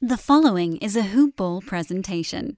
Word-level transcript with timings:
The 0.00 0.16
following 0.16 0.76
is 0.76 0.94
a 0.94 1.02
Hoop 1.02 1.34
Ball 1.34 1.60
presentation. 1.60 2.56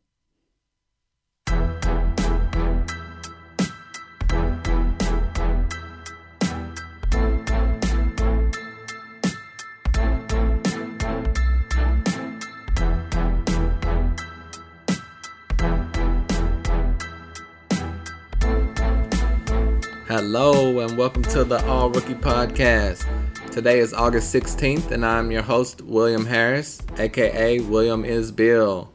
Hello 20.07 20.80
and 20.80 20.98
welcome 20.98 21.23
to 21.23 21.45
the 21.45 21.65
All 21.66 21.88
Rookie 21.88 22.12
Podcast. 22.12 23.07
Today 23.51 23.80
is 23.80 23.92
August 23.92 24.32
16th 24.32 24.92
and 24.92 25.05
I'm 25.05 25.33
your 25.33 25.42
host, 25.42 25.83
William 25.83 26.24
Harris, 26.24 26.80
aka 26.98 27.59
William 27.59 28.05
is 28.05 28.30
Bill. 28.30 28.92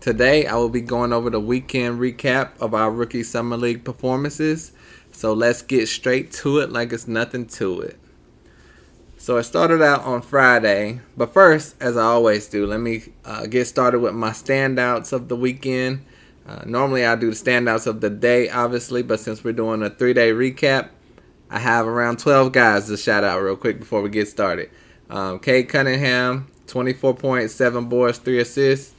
Today 0.00 0.46
I 0.46 0.54
will 0.56 0.68
be 0.68 0.82
going 0.82 1.14
over 1.14 1.30
the 1.30 1.40
weekend 1.40 1.98
recap 1.98 2.50
of 2.60 2.74
our 2.74 2.90
Rookie 2.90 3.22
Summer 3.22 3.56
League 3.56 3.84
performances. 3.84 4.72
So 5.12 5.32
let's 5.32 5.62
get 5.62 5.88
straight 5.88 6.30
to 6.32 6.58
it 6.58 6.70
like 6.70 6.92
it's 6.92 7.08
nothing 7.08 7.46
to 7.46 7.80
it. 7.80 7.98
So 9.16 9.38
I 9.38 9.40
started 9.40 9.80
out 9.80 10.02
on 10.02 10.20
Friday, 10.20 11.00
but 11.16 11.32
first, 11.32 11.74
as 11.80 11.96
I 11.96 12.02
always 12.02 12.48
do, 12.48 12.66
let 12.66 12.80
me 12.80 13.02
uh, 13.24 13.46
get 13.46 13.64
started 13.64 14.00
with 14.00 14.12
my 14.12 14.30
standouts 14.30 15.14
of 15.14 15.28
the 15.28 15.36
weekend. 15.36 16.04
Uh, 16.46 16.62
normally, 16.66 17.06
I 17.06 17.16
do 17.16 17.30
the 17.30 17.36
standouts 17.36 17.86
of 17.86 18.02
the 18.02 18.10
day, 18.10 18.50
obviously, 18.50 19.02
but 19.02 19.20
since 19.20 19.42
we're 19.42 19.52
doing 19.52 19.82
a 19.82 19.88
three 19.88 20.12
day 20.12 20.32
recap, 20.32 20.90
I 21.50 21.58
have 21.58 21.86
around 21.86 22.18
12 22.18 22.52
guys 22.52 22.86
to 22.88 22.96
shout 22.96 23.22
out 23.22 23.40
real 23.40 23.56
quick 23.56 23.78
before 23.78 24.02
we 24.02 24.08
get 24.08 24.28
started. 24.28 24.70
Um, 25.08 25.38
Cade 25.38 25.68
Cunningham, 25.68 26.48
24 26.66 27.14
points, 27.14 27.54
7 27.54 27.88
boards, 27.88 28.18
3 28.18 28.40
assists. 28.40 28.94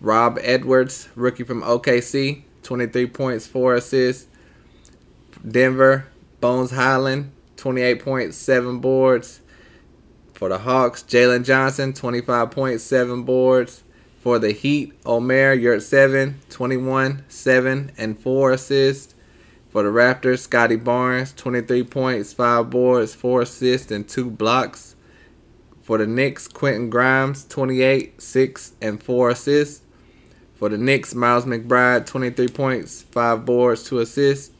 Rob 0.00 0.38
Edwards, 0.40 1.08
rookie 1.14 1.44
from 1.44 1.60
OKC, 1.62 2.42
23 2.62 3.06
points, 3.06 3.46
4 3.46 3.74
assists. 3.74 4.26
Denver, 5.46 6.06
Bones 6.40 6.70
Hyland, 6.70 7.32
28 7.56 8.02
points, 8.02 8.36
7 8.36 8.78
boards. 8.78 9.40
For 10.32 10.48
the 10.48 10.58
Hawks, 10.58 11.02
Jalen 11.02 11.44
Johnson, 11.44 11.92
25 11.92 12.50
points, 12.50 12.82
7 12.82 13.24
boards. 13.24 13.84
For 14.22 14.38
the 14.38 14.52
Heat, 14.52 14.94
Omer 15.04 15.56
Yurtseven, 15.56 16.34
21, 16.48 17.24
7, 17.28 17.92
and 17.98 18.18
4 18.18 18.52
assists. 18.52 19.14
For 19.70 19.84
the 19.84 19.88
Raptors, 19.88 20.40
Scottie 20.40 20.74
Barnes, 20.74 21.32
23 21.34 21.84
points, 21.84 22.32
5 22.32 22.70
boards, 22.70 23.14
4 23.14 23.42
assists, 23.42 23.92
and 23.92 24.08
2 24.08 24.28
blocks. 24.28 24.96
For 25.82 25.96
the 25.98 26.08
Knicks, 26.08 26.48
Quentin 26.48 26.90
Grimes, 26.90 27.44
28, 27.44 28.20
6, 28.20 28.72
and 28.82 29.00
4 29.00 29.30
assists. 29.30 29.82
For 30.56 30.68
the 30.68 30.76
Knicks, 30.76 31.14
Miles 31.14 31.44
McBride, 31.44 32.04
23 32.04 32.48
points, 32.48 33.02
5 33.02 33.44
boards, 33.44 33.84
2 33.84 34.00
assists. 34.00 34.52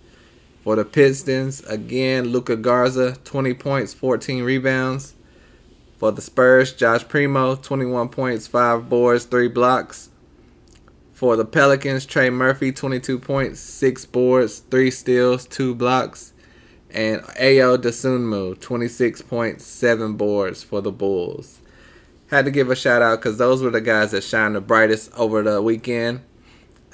For 0.63 0.77
the 0.77 0.85
Pistons, 0.85 1.65
again, 1.65 2.29
Luka 2.29 2.55
Garza, 2.55 3.17
20 3.25 3.55
points, 3.55 3.93
14 3.93 4.45
rebounds. 4.45 5.15
For 5.99 6.13
the 6.13 6.23
Spurs, 6.23 6.73
Josh 6.73 7.09
Primo, 7.09 7.57
21 7.57 8.11
points, 8.11 8.47
5 8.47 8.89
boards, 8.89 9.25
3 9.25 9.49
blocks. 9.49 10.10
For 11.21 11.37
the 11.37 11.45
Pelicans, 11.45 12.07
Trey 12.07 12.31
Murphy, 12.31 12.73
22 12.73 13.19
points, 13.19 13.61
6 13.61 14.07
boards, 14.07 14.61
3 14.71 14.91
steals, 14.91 15.47
2 15.49 15.75
blocks. 15.75 16.33
And 16.89 17.21
Ayo 17.39 17.77
Dosunmu, 17.77 18.59
26 18.59 19.21
points, 19.21 19.67
7 19.67 20.15
boards 20.15 20.63
for 20.63 20.81
the 20.81 20.91
Bulls. 20.91 21.61
Had 22.31 22.47
to 22.47 22.51
give 22.51 22.71
a 22.71 22.75
shout 22.75 23.03
out 23.03 23.19
because 23.19 23.37
those 23.37 23.63
were 23.63 23.69
the 23.69 23.83
guys 23.83 24.13
that 24.13 24.25
shined 24.25 24.57
the 24.57 24.63
brightest 24.63 25.13
over 25.13 25.43
the 25.43 25.61
weekend. 25.61 26.23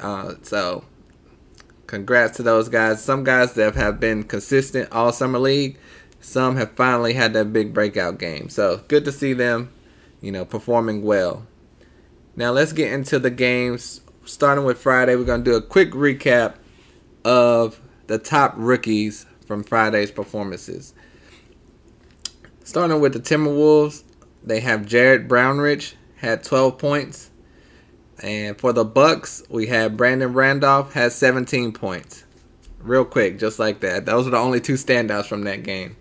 Uh, 0.01 0.35
so, 0.43 0.83
congrats 1.87 2.37
to 2.39 2.43
those 2.43 2.69
guys. 2.69 3.01
Some 3.01 3.23
guys 3.23 3.53
that 3.53 3.77
have 3.77 4.01
been 4.01 4.25
consistent 4.25 4.91
all 4.91 5.13
summer 5.13 5.39
league 5.39 5.79
some 6.27 6.57
have 6.57 6.73
finally 6.73 7.13
had 7.13 7.35
that 7.35 7.53
big 7.53 7.73
breakout 7.73 8.19
game. 8.19 8.49
So 8.49 8.81
good 8.89 9.05
to 9.05 9.13
see 9.13 9.35
them, 9.35 9.71
you 10.21 10.33
know, 10.33 10.45
performing 10.45 11.05
well. 11.05 11.47
Now 12.35 12.51
let's 12.51 12.73
get 12.73 12.93
into 12.93 13.21
the 13.21 13.31
games. 13.31 14.01
Starting 14.27 14.65
with 14.65 14.79
Friday, 14.79 15.15
we're 15.15 15.23
going 15.23 15.45
to 15.45 15.51
do 15.51 15.57
a 15.57 15.63
quick 15.63 15.93
recap 15.93 16.57
of 17.25 17.81
the 18.09 18.19
top 18.19 18.55
rookies 18.57 19.25
from 19.47 19.63
Friday's 19.63 20.11
performances. 20.11 20.95
Starting 22.65 23.01
with 23.01 23.13
the 23.13 23.21
Timberwolves, 23.21 24.03
they 24.43 24.59
have 24.59 24.85
Jared 24.85 25.29
Brownridge 25.29 25.95
had 26.17 26.43
12 26.43 26.77
points. 26.77 27.31
And 28.21 28.59
for 28.59 28.73
the 28.73 28.85
Bucks, 28.85 29.45
we 29.49 29.69
have 29.69 29.97
Brandon 29.97 30.33
Randolph 30.33 30.95
has 30.95 31.15
17 31.15 31.71
points. 31.73 32.25
Real 32.81 33.05
quick, 33.05 33.39
just 33.39 33.61
like 33.61 33.79
that. 33.81 34.07
Those 34.07 34.27
are 34.27 34.31
the 34.31 34.39
only 34.39 34.61
two 34.61 34.75
standouts 34.75 35.27
from 35.27 35.45
that 35.45 35.63
game. 35.63 35.97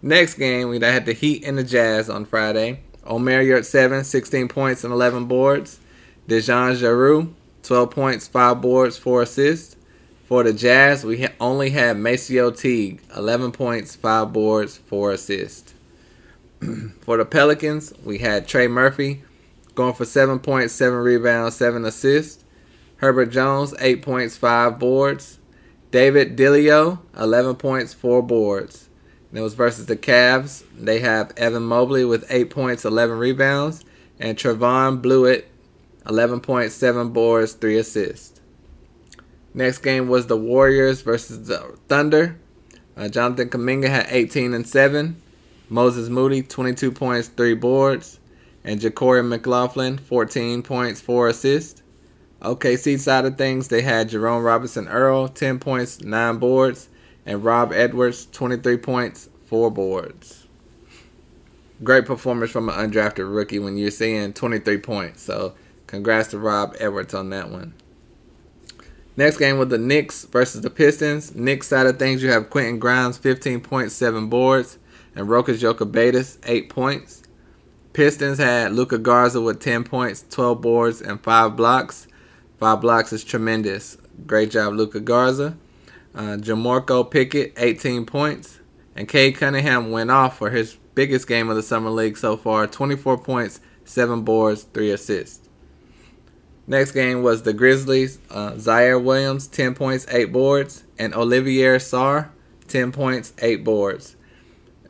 Next 0.00 0.34
game, 0.34 0.68
we 0.68 0.78
had 0.78 1.06
the 1.06 1.12
Heat 1.12 1.44
and 1.44 1.58
the 1.58 1.64
Jazz 1.64 2.08
on 2.08 2.24
Friday. 2.24 2.84
Omer 3.04 3.42
Yurtseven, 3.42 4.04
16 4.04 4.46
points 4.46 4.84
and 4.84 4.92
11 4.92 5.24
boards. 5.24 5.80
DeJon 6.28 6.76
Jarreau, 6.76 7.34
12 7.64 7.90
points, 7.90 8.28
5 8.28 8.60
boards, 8.60 8.96
4 8.98 9.22
assists. 9.22 9.76
For 10.26 10.42
the 10.42 10.52
Jazz, 10.52 11.04
we 11.04 11.26
only 11.40 11.70
had 11.70 11.96
MaCio 11.96 12.56
Teague, 12.56 13.02
11 13.14 13.52
points, 13.52 13.96
5 13.96 14.32
boards, 14.32 14.78
4 14.78 15.12
assists. 15.12 15.74
for 17.00 17.16
the 17.16 17.24
Pelicans, 17.24 17.92
we 18.04 18.18
had 18.18 18.48
Trey 18.48 18.68
Murphy 18.68 19.22
going 19.74 19.94
for 19.94 20.04
7 20.04 20.38
points, 20.38 20.72
7 20.74 20.98
rebounds, 20.98 21.56
7 21.56 21.84
assists. 21.84 22.44
Herbert 22.96 23.26
Jones, 23.26 23.74
8 23.80 24.02
points, 24.02 24.36
5 24.36 24.78
boards. 24.78 25.38
David 25.90 26.36
Dilio, 26.36 27.00
11 27.18 27.56
points, 27.56 27.92
4 27.94 28.22
boards. 28.22 28.88
And 29.30 29.38
it 29.38 29.42
was 29.42 29.54
versus 29.54 29.86
the 29.86 29.96
Cavs. 29.96 30.64
They 30.78 31.00
have 31.00 31.32
Evan 31.36 31.64
Mobley 31.64 32.04
with 32.04 32.24
8 32.30 32.50
points, 32.50 32.84
11 32.84 33.18
rebounds, 33.18 33.84
and 34.18 34.38
Trevon 34.38 35.02
Bluiett, 35.02 35.44
11 36.08 36.40
points, 36.40 36.74
7 36.74 37.10
boards, 37.10 37.52
3 37.54 37.78
assists. 37.78 38.40
Next 39.54 39.78
game 39.78 40.08
was 40.08 40.26
the 40.26 40.36
Warriors 40.36 41.02
versus 41.02 41.46
the 41.46 41.76
Thunder. 41.88 42.36
Uh, 42.96 43.08
Jonathan 43.08 43.48
Kuminga 43.48 43.88
had 43.88 44.06
18 44.08 44.54
and 44.54 44.66
7. 44.66 45.20
Moses 45.68 46.08
Moody, 46.08 46.42
22 46.42 46.92
points, 46.92 47.28
3 47.28 47.54
boards. 47.54 48.18
And 48.64 48.80
JaQuori 48.80 49.26
McLaughlin, 49.26 49.98
14 49.98 50.62
points, 50.62 51.00
4 51.00 51.28
assists. 51.28 51.82
OKC 52.42 52.98
side 52.98 53.24
of 53.24 53.38
things, 53.38 53.68
they 53.68 53.82
had 53.82 54.08
Jerome 54.08 54.42
Robinson 54.42 54.88
Earl, 54.88 55.28
10 55.28 55.58
points, 55.58 56.00
9 56.02 56.38
boards 56.38 56.88
and 57.26 57.44
Rob 57.44 57.72
Edwards, 57.72 58.26
23 58.32 58.76
points, 58.78 59.28
4 59.46 59.70
boards. 59.70 60.46
Great 61.82 62.06
performance 62.06 62.50
from 62.50 62.68
an 62.68 62.74
undrafted 62.74 63.32
rookie 63.34 63.58
when 63.58 63.76
you're 63.76 63.90
seeing 63.90 64.32
23 64.32 64.78
points. 64.78 65.22
So, 65.22 65.54
congrats 65.94 66.28
to 66.28 66.38
Rob 66.38 66.74
Edwards 66.80 67.14
on 67.14 67.30
that 67.30 67.50
one. 67.50 67.72
Next 69.16 69.36
game 69.36 69.58
with 69.58 69.70
the 69.70 69.78
Knicks 69.78 70.24
versus 70.24 70.62
the 70.62 70.70
Pistons. 70.70 71.34
Knicks 71.36 71.68
side 71.68 71.86
of 71.86 72.00
things, 72.00 72.20
you 72.20 72.30
have 72.32 72.50
Quentin 72.50 72.80
Grimes, 72.80 73.16
15 73.16 73.60
points, 73.60 73.94
7 73.94 74.28
boards, 74.28 74.78
and 75.14 75.28
Rokas 75.28 75.60
Jokubaitis, 75.60 76.38
8 76.44 76.68
points. 76.68 77.22
Pistons 77.92 78.38
had 78.38 78.72
Luka 78.72 78.98
Garza 78.98 79.40
with 79.40 79.60
10 79.60 79.84
points, 79.84 80.24
12 80.30 80.60
boards, 80.60 81.00
and 81.00 81.22
5 81.22 81.56
blocks. 81.56 82.08
5 82.58 82.80
blocks 82.80 83.12
is 83.12 83.22
tremendous. 83.22 83.96
Great 84.26 84.50
job, 84.50 84.74
Luka 84.74 84.98
Garza. 84.98 85.56
Uh, 86.12 86.36
Pickett, 87.04 87.52
18 87.56 88.04
points. 88.04 88.58
And 88.96 89.08
Cade 89.08 89.36
Cunningham 89.36 89.92
went 89.92 90.10
off 90.10 90.38
for 90.38 90.50
his 90.50 90.76
biggest 90.96 91.28
game 91.28 91.48
of 91.48 91.54
the 91.54 91.62
Summer 91.62 91.90
League 91.90 92.16
so 92.16 92.36
far 92.36 92.66
24 92.66 93.18
points, 93.18 93.60
7 93.84 94.22
boards, 94.22 94.64
3 94.64 94.90
assists. 94.90 95.43
Next 96.66 96.92
game 96.92 97.22
was 97.22 97.42
the 97.42 97.52
Grizzlies. 97.52 98.18
Uh, 98.30 98.52
Ziaire 98.52 99.02
Williams, 99.02 99.46
10 99.48 99.74
points, 99.74 100.06
8 100.08 100.32
boards. 100.32 100.84
And 100.98 101.14
Olivier 101.14 101.76
Sarr, 101.76 102.30
10 102.68 102.92
points, 102.92 103.32
8 103.38 103.64
boards. 103.64 104.16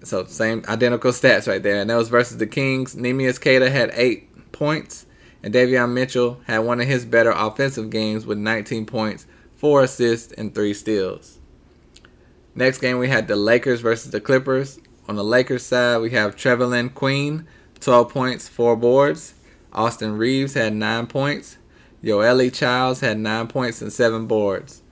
So, 0.04 0.24
same 0.26 0.62
identical 0.68 1.10
stats 1.10 1.48
right 1.48 1.62
there. 1.62 1.80
And 1.80 1.90
that 1.90 1.96
was 1.96 2.08
versus 2.08 2.38
the 2.38 2.46
Kings. 2.46 2.94
Neemias 2.94 3.40
Queta 3.40 3.70
had 3.70 3.90
8 3.94 4.52
points. 4.52 5.06
And 5.42 5.52
Davion 5.52 5.92
Mitchell 5.92 6.40
had 6.46 6.60
one 6.60 6.80
of 6.80 6.86
his 6.86 7.04
better 7.04 7.32
offensive 7.32 7.90
games 7.90 8.24
with 8.24 8.38
19 8.38 8.86
points, 8.86 9.26
four 9.56 9.82
assists, 9.82 10.32
and 10.32 10.54
three 10.54 10.72
steals. 10.72 11.38
Next 12.54 12.78
game, 12.78 12.98
we 12.98 13.08
had 13.08 13.28
the 13.28 13.36
Lakers 13.36 13.80
versus 13.80 14.10
the 14.10 14.20
Clippers. 14.20 14.78
On 15.08 15.16
the 15.16 15.24
Lakers 15.24 15.66
side, 15.66 15.98
we 15.98 16.10
have 16.10 16.36
Trevelin 16.36 16.94
Queen, 16.94 17.46
12 17.80 18.08
points, 18.08 18.48
4 18.48 18.76
boards. 18.76 19.34
Austin 19.72 20.16
Reaves 20.16 20.54
had 20.54 20.72
9 20.72 21.08
points. 21.08 21.58
Yoeli 22.04 22.52
Childs 22.52 23.00
had 23.00 23.18
9 23.18 23.48
points 23.48 23.80
and 23.80 23.92
7 23.92 24.26
boards. 24.26 24.82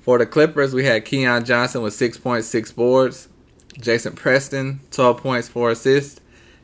For 0.00 0.18
the 0.18 0.26
Clippers, 0.26 0.72
we 0.74 0.84
had 0.84 1.04
Keon 1.04 1.44
Johnson 1.44 1.82
with 1.82 1.94
6 1.94 2.18
points, 2.18 2.46
6 2.48 2.72
boards. 2.72 3.28
Jason 3.80 4.14
Preston, 4.14 4.80
12 4.90 5.16
points, 5.16 5.48
4 5.48 5.70
assists. 5.70 6.20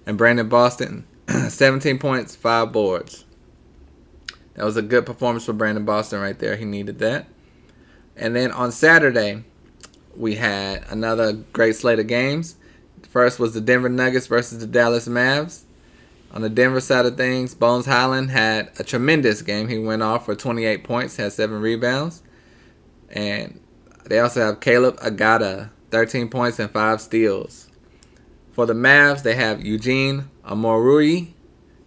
And 0.07 0.17
Brandon 0.17 0.49
Boston 0.49 1.07
17 1.49 1.99
points, 1.99 2.37
5 2.37 2.73
boards. 2.73 3.25
That 4.55 4.65
was 4.65 4.77
a 4.77 4.83
good 4.83 5.07
performance 5.07 5.45
for 5.45 5.53
Brandon 5.53 5.85
Boston 5.85 6.21
right 6.21 6.39
there. 6.39 6.57
He 6.57 6.65
needed 6.65 6.99
that. 6.99 7.27
And 8.17 8.37
then 8.37 8.53
on 8.53 8.73
Saturday, 8.73 9.45
we 10.17 10.35
had 10.35 10.85
another 10.89 11.33
great 11.33 11.77
slate 11.77 11.99
of 11.99 12.07
games. 12.07 12.57
First 13.09 13.39
was 13.39 13.55
the 13.55 13.61
Denver 13.61 13.89
Nuggets 13.89 14.27
versus 14.27 14.59
the 14.59 14.67
Dallas 14.67 15.09
Mavs. 15.09 15.63
On 16.33 16.43
the 16.43 16.49
Denver 16.49 16.81
side 16.81 17.07
of 17.07 17.17
things, 17.17 17.55
Bones 17.55 17.87
Hyland 17.87 18.31
had 18.31 18.71
a 18.79 18.85
tremendous 18.85 19.43
game. 19.43 19.69
He 19.69 19.79
went 19.79 20.03
off 20.03 20.27
for 20.27 20.37
28 20.37 20.85
points, 20.85 21.17
had 21.17 21.33
seven 21.33 21.61
rebounds. 21.61 22.23
And 23.09 23.61
they 24.05 24.21
also 24.21 24.41
have 24.41 24.61
Caleb 24.61 24.99
Agada, 25.01 25.71
13 25.91 26.29
points 26.29 26.61
and 26.61 26.71
five 26.71 27.01
steals. 27.01 27.69
For 28.53 28.65
the 28.65 28.75
Mavs, 28.75 29.23
they 29.23 29.35
have 29.35 29.65
Eugene 29.65 30.31
Omoruyi. 30.45 31.33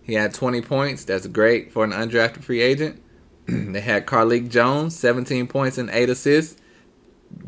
He 0.01 0.15
had 0.15 0.33
20 0.33 0.61
points. 0.61 1.05
That's 1.05 1.27
great 1.27 1.71
for 1.71 1.85
an 1.85 1.91
undrafted 1.91 2.43
free 2.43 2.61
agent. 2.61 3.01
they 3.45 3.79
had 3.79 4.05
Carlik 4.05 4.49
Jones, 4.49 4.97
17 4.97 5.47
points 5.47 5.77
and 5.77 5.89
8 5.89 6.09
assists. 6.09 6.59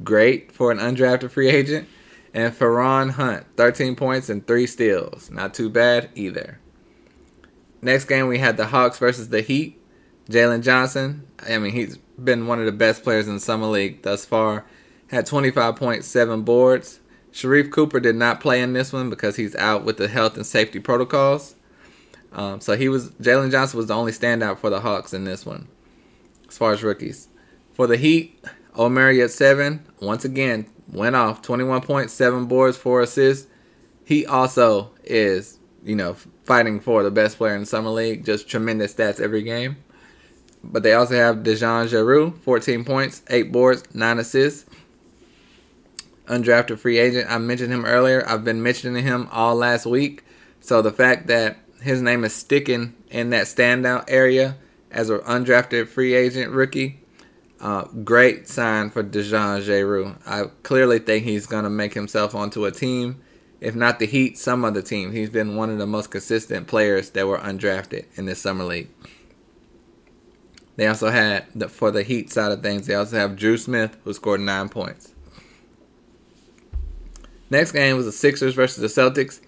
Great 0.03 0.51
for 0.53 0.71
an 0.71 0.77
undrafted 0.77 1.31
free 1.31 1.49
agent. 1.49 1.89
And 2.33 2.53
Feron 2.53 3.11
Hunt, 3.11 3.45
13 3.57 3.95
points 3.95 4.29
and 4.29 4.45
3 4.47 4.67
steals. 4.67 5.29
Not 5.29 5.53
too 5.53 5.69
bad 5.69 6.09
either. 6.15 6.59
Next 7.85 8.05
game, 8.05 8.27
we 8.27 8.39
had 8.39 8.57
the 8.57 8.65
Hawks 8.65 8.97
versus 8.97 9.29
the 9.29 9.41
Heat. 9.41 9.79
Jalen 10.27 10.63
Johnson, 10.63 11.27
I 11.47 11.59
mean, 11.59 11.71
he's 11.71 11.97
been 11.97 12.47
one 12.47 12.57
of 12.57 12.65
the 12.65 12.71
best 12.71 13.03
players 13.03 13.27
in 13.27 13.35
the 13.35 13.39
Summer 13.39 13.67
League 13.67 14.01
thus 14.01 14.25
far. 14.25 14.65
Had 15.11 15.27
25.7 15.27 16.43
boards. 16.43 16.99
Sharife 17.31 17.71
Cooper 17.71 17.99
did 17.99 18.15
not 18.15 18.41
play 18.41 18.59
in 18.59 18.73
this 18.73 18.91
one 18.91 19.11
because 19.11 19.35
he's 19.35 19.55
out 19.57 19.85
with 19.85 19.97
the 19.97 20.07
health 20.07 20.35
and 20.35 20.47
safety 20.47 20.79
protocols. 20.79 21.53
Um, 22.31 22.59
so 22.59 22.75
he 22.75 22.89
was 22.89 23.11
Jalen 23.11 23.51
Johnson 23.51 23.77
was 23.77 23.85
the 23.85 23.93
only 23.93 24.11
standout 24.11 24.57
for 24.57 24.71
the 24.71 24.79
Hawks 24.79 25.13
in 25.13 25.23
this 25.23 25.45
one, 25.45 25.67
as 26.49 26.57
far 26.57 26.73
as 26.73 26.81
rookies. 26.81 27.27
For 27.73 27.85
the 27.85 27.97
Heat, 27.97 28.43
Omer 28.73 29.13
Yurtseven 29.13 29.81
once 30.01 30.25
again 30.25 30.65
went 30.91 31.15
off 31.15 31.43
21.7 31.43 32.47
boards, 32.47 32.77
four 32.77 33.01
assists. 33.01 33.45
He 34.03 34.25
also 34.25 34.89
is 35.03 35.59
you 35.83 35.95
know 35.95 36.15
fighting 36.45 36.79
for 36.79 37.03
the 37.03 37.11
best 37.11 37.37
player 37.37 37.55
in 37.55 37.61
the 37.61 37.65
summer 37.65 37.89
league. 37.89 38.25
Just 38.25 38.47
tremendous 38.47 38.93
stats 38.93 39.19
every 39.19 39.43
game. 39.43 39.77
But 40.63 40.83
they 40.83 40.93
also 40.93 41.15
have 41.15 41.37
DeJon 41.37 41.89
Jarreau, 41.89 42.37
14 42.39 42.85
points, 42.85 43.21
eight 43.29 43.51
boards, 43.51 43.83
nine 43.93 44.19
assists. 44.19 44.65
Undrafted 46.27 46.79
free 46.79 46.97
agent. 46.97 47.29
I 47.29 47.37
mentioned 47.37 47.71
him 47.71 47.85
earlier. 47.85 48.27
I've 48.27 48.43
been 48.43 48.63
mentioning 48.63 49.03
him 49.03 49.27
all 49.31 49.55
last 49.55 49.85
week. 49.85 50.23
So 50.59 50.81
the 50.81 50.91
fact 50.91 51.27
that 51.27 51.57
his 51.81 52.01
name 52.01 52.23
is 52.23 52.33
sticking 52.33 52.95
in 53.11 53.29
that 53.29 53.45
standout 53.45 54.05
area 54.07 54.57
as 54.89 55.09
an 55.09 55.19
undrafted 55.19 55.87
free 55.87 56.15
agent 56.15 56.51
rookie. 56.51 56.99
Uh, 57.59 57.83
great 58.03 58.47
sign 58.47 58.89
for 58.89 59.03
DeJon 59.03 59.61
Jarreau. 59.63 60.17
I 60.25 60.49
clearly 60.63 60.99
think 60.99 61.23
he's 61.23 61.45
going 61.45 61.63
to 61.63 61.69
make 61.69 61.93
himself 61.93 62.33
onto 62.33 62.65
a 62.65 62.71
team, 62.71 63.21
if 63.61 63.75
not 63.75 63.99
the 63.99 64.05
Heat, 64.05 64.37
some 64.37 64.65
other 64.65 64.81
team. 64.81 65.11
He's 65.11 65.29
been 65.29 65.55
one 65.55 65.69
of 65.69 65.77
the 65.77 65.87
most 65.87 66.11
consistent 66.11 66.67
players 66.67 67.11
that 67.11 67.27
were 67.27 67.37
undrafted 67.37 68.05
in 68.15 68.25
this 68.25 68.41
summer 68.41 68.63
league. 68.63 68.89
They 70.75 70.87
also 70.87 71.09
had 71.09 71.45
the, 71.55 71.69
for 71.69 71.91
the 71.91 72.03
Heat 72.03 72.31
side 72.31 72.51
of 72.51 72.61
things. 72.61 72.87
They 72.87 72.95
also 72.95 73.17
have 73.17 73.35
Drew 73.35 73.57
Smith, 73.57 73.97
who 74.03 74.13
scored 74.13 74.41
nine 74.41 74.69
points. 74.69 75.13
Next 77.49 77.71
game 77.71 77.95
was 77.95 78.05
the 78.05 78.11
Sixers 78.11 78.55
versus 78.55 78.81
the 78.81 79.01
Celtics. 79.01 79.39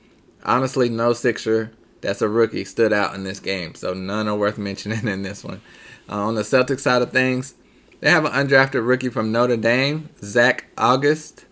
Honestly, 0.44 0.88
no 0.88 1.13
Sixer 1.13 1.71
that's 2.01 2.21
a 2.21 2.30
rookie 2.30 2.65
stood 2.65 2.94
out 2.94 3.15
in 3.15 3.24
this 3.24 3.39
game. 3.39 3.75
So 3.75 3.94
none 3.94 4.27
are 4.27 4.36
worth 4.36 4.57
mentioning 4.69 5.07
in 5.07 5.24
this 5.24 5.44
one. 5.44 5.62
Uh, 6.10 6.27
on 6.27 6.36
the 6.36 6.44
Celtics 6.44 6.81
side 6.81 7.01
of 7.01 7.12
things, 7.12 7.56
they 8.00 8.10
have 8.10 8.25
an 8.25 8.31
undrafted 8.31 8.88
rookie 8.88 9.10
from 9.10 9.31
Notre 9.31 9.57
Dame, 9.57 10.10
Zach 10.21 10.65
Auguste. 10.77 11.45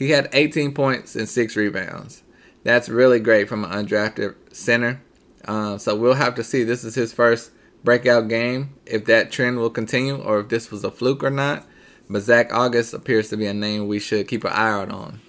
He 0.00 0.10
had 0.12 0.30
18 0.32 0.72
points 0.72 1.14
and 1.14 1.28
six 1.28 1.56
rebounds. 1.56 2.22
That's 2.64 2.88
really 2.88 3.20
great 3.20 3.50
from 3.50 3.66
an 3.66 3.70
undrafted 3.70 4.34
center. 4.50 5.02
Uh, 5.44 5.76
so 5.76 5.94
we'll 5.94 6.14
have 6.14 6.34
to 6.36 6.42
see. 6.42 6.64
This 6.64 6.84
is 6.84 6.94
his 6.94 7.12
first 7.12 7.50
breakout 7.84 8.28
game. 8.28 8.76
If 8.86 9.04
that 9.04 9.30
trend 9.30 9.58
will 9.58 9.68
continue, 9.68 10.16
or 10.16 10.40
if 10.40 10.48
this 10.48 10.70
was 10.70 10.84
a 10.84 10.90
fluke 10.90 11.22
or 11.22 11.28
not. 11.28 11.66
But 12.08 12.22
Zach 12.22 12.50
Auguste 12.50 12.94
appears 12.94 13.28
to 13.28 13.36
be 13.36 13.44
a 13.44 13.52
name 13.52 13.88
we 13.88 14.00
should 14.00 14.26
keep 14.26 14.42
an 14.44 14.52
eye 14.52 14.70
out 14.70 14.90
on. 14.90 15.20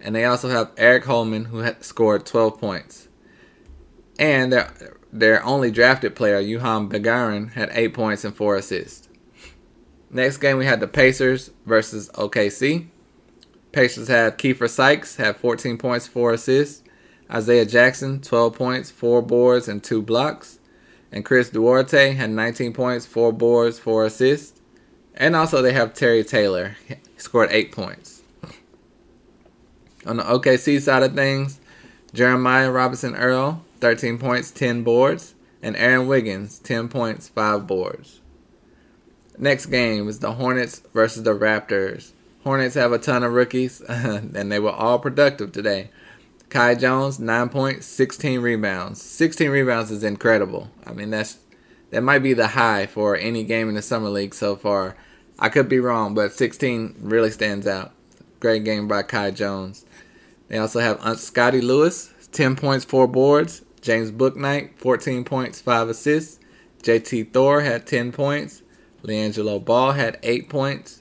And 0.00 0.16
they 0.16 0.24
also 0.24 0.48
have 0.48 0.74
Aric 0.74 1.04
Holman, 1.04 1.46
who 1.46 1.64
scored 1.78 2.26
12 2.26 2.58
points. 2.58 3.06
And 4.18 4.52
their 4.52 4.96
their 5.12 5.44
only 5.44 5.70
drafted 5.70 6.16
player, 6.16 6.42
Juhann 6.42 6.90
Begarin, 6.90 7.52
had 7.52 7.70
eight 7.72 7.94
points 7.94 8.24
and 8.24 8.34
four 8.36 8.56
assists. 8.56 9.08
Next 10.10 10.38
game 10.38 10.58
we 10.58 10.66
had 10.66 10.80
the 10.80 10.88
Pacers 10.88 11.52
versus 11.64 12.10
OKC. 12.14 12.88
Pacers 13.78 14.08
had 14.08 14.38
Keifer 14.38 14.68
Sykes 14.68 15.14
had 15.14 15.36
14 15.36 15.78
points, 15.78 16.08
four 16.08 16.32
assists. 16.32 16.82
Isaiah 17.30 17.64
Jackson 17.64 18.20
12 18.20 18.52
points, 18.52 18.90
four 18.90 19.22
boards, 19.22 19.68
and 19.68 19.84
two 19.84 20.02
blocks. 20.02 20.58
And 21.12 21.24
Chris 21.24 21.50
Duarte 21.50 22.14
had 22.14 22.30
19 22.30 22.72
points, 22.72 23.06
four 23.06 23.32
boards, 23.32 23.78
four 23.78 24.04
assists. 24.04 24.60
And 25.14 25.36
also 25.36 25.62
they 25.62 25.74
have 25.74 25.94
Terry 25.94 26.24
Taylor. 26.24 26.76
He 26.88 26.96
scored 27.18 27.50
eight 27.52 27.70
points. 27.70 28.22
On 30.04 30.16
the 30.16 30.24
OKC 30.24 30.80
side 30.80 31.04
of 31.04 31.14
things, 31.14 31.60
Jeremiah 32.12 32.72
Robinson 32.72 33.14
Earl 33.14 33.64
13 33.78 34.18
points, 34.18 34.50
10 34.50 34.82
boards. 34.82 35.36
And 35.62 35.76
Aaron 35.76 36.08
Wiggins, 36.08 36.58
10 36.58 36.88
points, 36.88 37.28
5 37.28 37.68
boards. 37.68 38.18
Next 39.38 39.66
game 39.66 40.08
is 40.08 40.18
the 40.18 40.32
Hornets 40.32 40.82
versus 40.92 41.22
the 41.22 41.38
Raptors. 41.38 42.10
Hornets 42.48 42.76
have 42.76 42.92
a 42.92 42.98
ton 42.98 43.24
of 43.24 43.34
rookies, 43.34 43.82
and 43.88 44.50
they 44.50 44.58
were 44.58 44.70
all 44.70 44.98
productive 44.98 45.52
today. 45.52 45.90
Kai 46.48 46.76
Jones, 46.76 47.20
9 47.20 47.50
points, 47.50 47.84
16 47.84 48.40
rebounds. 48.40 49.02
16 49.02 49.50
rebounds 49.50 49.90
is 49.90 50.02
incredible. 50.02 50.70
I 50.86 50.94
mean, 50.94 51.10
that's 51.10 51.36
that 51.90 52.02
might 52.02 52.20
be 52.20 52.32
the 52.32 52.46
high 52.46 52.86
for 52.86 53.14
any 53.16 53.44
game 53.44 53.68
in 53.68 53.74
the 53.74 53.82
Summer 53.82 54.08
League 54.08 54.32
so 54.32 54.56
far. 54.56 54.96
I 55.38 55.50
could 55.50 55.68
be 55.68 55.78
wrong, 55.78 56.14
but 56.14 56.32
16 56.32 56.94
really 57.00 57.30
stands 57.30 57.66
out. 57.66 57.92
Great 58.40 58.64
game 58.64 58.88
by 58.88 59.02
Kai 59.02 59.30
Jones. 59.32 59.84
They 60.48 60.56
also 60.56 60.80
have 60.80 61.20
Scottie 61.20 61.60
Lewis, 61.60 62.14
10 62.32 62.56
points, 62.56 62.86
4 62.86 63.06
boards. 63.06 63.60
James 63.82 64.10
Bouknight, 64.10 64.70
14 64.78 65.22
points, 65.22 65.60
5 65.60 65.90
assists. 65.90 66.40
JT 66.82 67.30
Thor 67.30 67.60
had 67.60 67.86
10 67.86 68.10
points. 68.10 68.62
LiAngelo 69.02 69.62
Ball 69.62 69.92
had 69.92 70.18
8 70.22 70.48
points. 70.48 70.97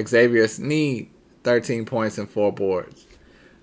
Xavier 0.00 0.46
Sneed, 0.48 1.10
13 1.44 1.84
points 1.84 2.18
and 2.18 2.28
4 2.28 2.52
boards. 2.52 3.06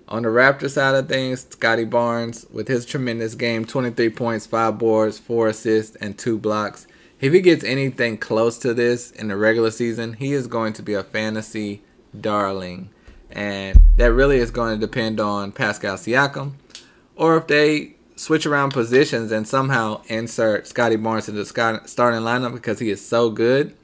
On 0.08 0.22
the 0.22 0.28
Raptor 0.28 0.70
side 0.70 0.94
of 0.94 1.08
things, 1.08 1.46
Scottie 1.50 1.84
Barnes, 1.84 2.46
with 2.52 2.68
his 2.68 2.86
tremendous 2.86 3.34
game, 3.34 3.64
23 3.64 4.10
points, 4.10 4.46
5 4.46 4.78
boards, 4.78 5.18
4 5.18 5.48
assists, 5.48 5.96
and 5.96 6.16
2 6.16 6.38
blocks. 6.38 6.86
If 7.20 7.32
he 7.32 7.40
gets 7.40 7.64
anything 7.64 8.18
close 8.18 8.58
to 8.58 8.74
this 8.74 9.10
in 9.10 9.28
the 9.28 9.36
regular 9.36 9.70
season, 9.70 10.12
he 10.14 10.32
is 10.32 10.46
going 10.46 10.74
to 10.74 10.82
be 10.82 10.94
a 10.94 11.02
fantasy 11.02 11.82
darling. 12.18 12.90
And 13.30 13.80
that 13.96 14.12
really 14.12 14.38
is 14.38 14.50
going 14.50 14.78
to 14.78 14.86
depend 14.86 15.18
on 15.18 15.50
Pascal 15.50 15.96
Siakam. 15.96 16.52
Or 17.16 17.36
if 17.36 17.46
they 17.46 17.96
switch 18.14 18.46
around 18.46 18.72
positions 18.72 19.32
and 19.32 19.48
somehow 19.48 20.02
insert 20.06 20.66
Scottie 20.66 20.96
Barnes 20.96 21.28
into 21.28 21.42
the 21.42 21.80
starting 21.86 22.20
lineup 22.20 22.52
because 22.52 22.78
he 22.78 22.90
is 22.90 23.04
so 23.04 23.30
good, 23.30 23.74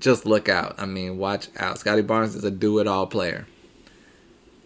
just 0.00 0.26
look 0.26 0.48
out. 0.48 0.74
I 0.78 0.86
mean, 0.86 1.18
watch 1.18 1.48
out. 1.58 1.78
Scottie 1.78 2.02
Barnes 2.02 2.34
is 2.34 2.44
a 2.44 2.50
do-it-all 2.50 3.06
player. 3.06 3.46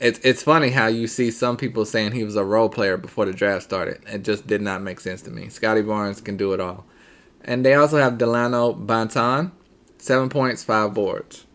It's 0.00 0.18
it's 0.24 0.42
funny 0.42 0.70
how 0.70 0.88
you 0.88 1.06
see 1.06 1.30
some 1.30 1.56
people 1.56 1.84
saying 1.84 2.12
he 2.12 2.24
was 2.24 2.34
a 2.34 2.44
role 2.44 2.68
player 2.68 2.96
before 2.96 3.24
the 3.24 3.32
draft 3.32 3.62
started. 3.62 4.02
It 4.06 4.24
just 4.24 4.48
did 4.48 4.60
not 4.60 4.82
make 4.82 4.98
sense 4.98 5.22
to 5.22 5.30
me. 5.30 5.48
Scottie 5.48 5.82
Barnes 5.82 6.20
can 6.20 6.36
do 6.36 6.52
it 6.52 6.60
all. 6.60 6.84
And 7.44 7.64
they 7.64 7.74
also 7.74 7.98
have 7.98 8.18
Delano 8.18 8.72
Banton, 8.72 9.52
seven 9.98 10.28
points, 10.28 10.64
five 10.64 10.92
boards. 10.92 11.46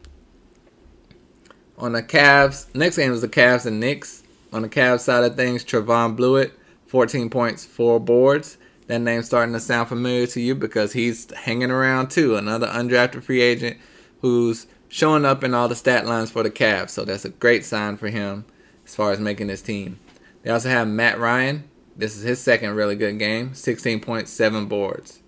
On 1.77 1.91
the 1.91 2.01
Cavs, 2.01 2.73
next 2.73 2.95
game 2.95 3.11
is 3.11 3.21
the 3.21 3.27
Cavs 3.27 3.65
and 3.65 3.79
Knicks. 3.79 4.23
On 4.53 4.61
the 4.61 4.69
Cavs 4.69 5.01
side 5.01 5.25
of 5.25 5.35
things, 5.35 5.63
Trevon 5.63 6.17
Bluiett, 6.17 6.51
14 6.87 7.29
points, 7.29 7.65
four 7.65 7.99
boards. 7.99 8.57
That 8.87 8.99
name's 8.99 9.25
starting 9.25 9.53
to 9.53 9.59
sound 9.59 9.89
familiar 9.89 10.27
to 10.27 10.41
you 10.41 10.55
because 10.55 10.93
he's 10.93 11.31
hanging 11.33 11.71
around 11.71 12.09
too. 12.09 12.35
Another 12.35 12.67
undrafted 12.67 13.23
free 13.23 13.41
agent 13.41 13.77
who's 14.21 14.67
showing 14.89 15.25
up 15.25 15.43
in 15.43 15.53
all 15.53 15.67
the 15.67 15.75
stat 15.75 16.05
lines 16.05 16.31
for 16.31 16.43
the 16.43 16.49
Cavs. 16.49 16.91
So 16.91 17.05
that's 17.05 17.25
a 17.25 17.29
great 17.29 17.65
sign 17.65 17.97
for 17.97 18.07
him 18.07 18.45
as 18.85 18.95
far 18.95 19.11
as 19.11 19.19
making 19.19 19.49
his 19.49 19.61
team. 19.61 19.99
They 20.43 20.51
also 20.51 20.69
have 20.69 20.87
Matt 20.87 21.19
Ryan. 21.19 21.69
This 21.95 22.15
is 22.15 22.23
his 22.23 22.39
second 22.39 22.75
really 22.75 22.95
good 22.95 23.19
game. 23.19 23.51
16.7 23.51 24.69
boards. 24.69 25.19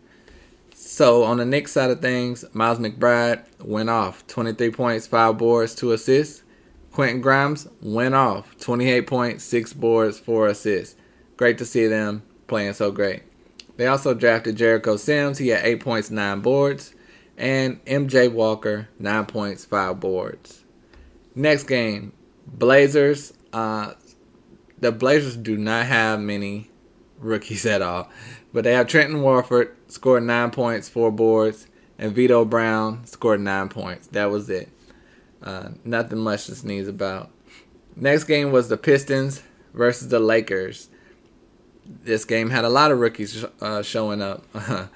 So 0.73 1.23
on 1.23 1.37
the 1.37 1.45
Knicks 1.45 1.73
side 1.73 1.91
of 1.91 2.01
things, 2.01 2.45
Miles 2.53 2.79
McBride 2.79 3.43
went 3.59 3.89
off. 3.89 4.25
23 4.27 4.71
points, 4.71 5.07
5 5.07 5.37
boards, 5.37 5.75
2 5.75 5.91
assists. 5.91 6.43
Quentin 6.93 7.21
Grimes 7.21 7.67
went 7.81 8.15
off. 8.15 8.57
28 8.59 9.05
points, 9.07 9.43
6 9.43 9.73
boards, 9.73 10.19
4 10.19 10.47
assists 10.47 10.95
great 11.39 11.57
to 11.57 11.65
see 11.65 11.87
them 11.87 12.21
playing 12.47 12.73
so 12.73 12.91
great. 12.91 13.23
They 13.79 13.87
also 13.87 14.13
drafted 14.13 14.57
Jericho 14.57 14.97
Sims. 14.97 15.37
He 15.37 15.47
had 15.47 15.63
eight 15.63 15.79
points, 15.79 16.11
nine 16.11 16.41
boards, 16.41 16.93
and 17.37 17.81
MJ 17.85 18.29
Walker 18.29 18.89
nine 18.99 19.25
points, 19.25 19.63
five 19.63 20.01
boards. 20.01 20.65
Next 21.33 21.63
game, 21.63 22.11
Blazers. 22.45 23.31
Uh, 23.53 23.93
the 24.79 24.91
Blazers 24.91 25.37
do 25.37 25.55
not 25.55 25.85
have 25.85 26.19
many 26.19 26.69
rookies 27.19 27.65
at 27.65 27.81
all, 27.81 28.09
but 28.51 28.65
they 28.65 28.73
have 28.73 28.87
Trendon 28.87 29.21
Watford 29.21 29.73
scored 29.87 30.23
nine 30.23 30.51
points, 30.51 30.89
four 30.89 31.09
boards, 31.09 31.65
and 31.97 32.13
Vitto 32.13 32.43
Brown 32.43 33.05
scored 33.05 33.39
nine 33.39 33.69
points. 33.69 34.07
That 34.07 34.25
was 34.25 34.49
it. 34.49 34.67
Uh, 35.41 35.69
nothing 35.85 36.19
much 36.19 36.47
to 36.47 36.55
sneeze 36.55 36.89
about. 36.89 37.31
Next 37.95 38.25
game 38.25 38.51
was 38.51 38.67
the 38.67 38.75
Pistons 38.75 39.41
versus 39.73 40.09
the 40.09 40.19
Lakers. 40.19 40.89
This 41.89 42.23
game 42.23 42.51
had 42.51 42.65
a 42.65 42.69
lot 42.69 42.91
of 42.91 42.99
rookies 42.99 43.43
uh, 43.61 43.81
showing 43.81 44.21
up. 44.21 44.45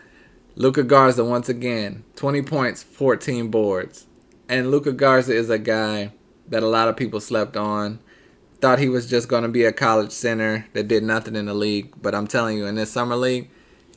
Luka 0.56 0.84
Garza 0.84 1.26
once 1.26 1.50
again, 1.50 2.04
20 2.16 2.44
points, 2.44 2.84
14 2.84 3.50
boards. 3.50 4.06
And 4.48 4.70
Luka 4.70 4.92
Garza 4.92 5.36
is 5.36 5.50
a 5.50 5.58
guy 5.58 6.12
that 6.48 6.62
a 6.62 6.68
lot 6.68 6.88
of 6.88 6.96
people 6.96 7.20
slept 7.20 7.58
on. 7.58 8.00
Thought 8.62 8.80
he 8.80 8.90
was 8.90 9.10
just 9.10 9.28
going 9.28 9.44
to 9.44 9.50
be 9.50 9.66
a 9.66 9.74
college 9.74 10.12
center 10.12 10.68
that 10.74 10.88
did 10.88 11.04
nothing 11.04 11.36
in 11.36 11.48
the 11.48 11.54
league. 11.54 11.94
But 12.00 12.14
I'm 12.14 12.28
telling 12.28 12.58
you, 12.58 12.66
in 12.68 12.76
this 12.76 12.92
summer 12.92 13.16
league, 13.16 13.50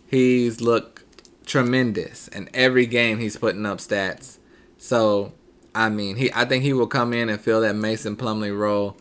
he's 0.06 0.60
looked 0.60 1.04
tremendous. 1.44 2.28
And 2.28 2.48
every 2.54 2.86
game 2.86 3.18
he's 3.18 3.36
putting 3.36 3.66
up 3.66 3.78
stats. 3.78 4.38
So 4.78 5.32
I 5.76 5.90
mean, 5.90 6.16
he 6.16 6.32
I 6.32 6.46
think 6.46 6.64
he 6.64 6.72
will 6.72 6.86
come 6.86 7.12
in 7.12 7.28
and 7.28 7.38
fill 7.38 7.60
that 7.60 7.76
Mason 7.76 8.16
Plumlee 8.16 8.56
role 8.56 8.96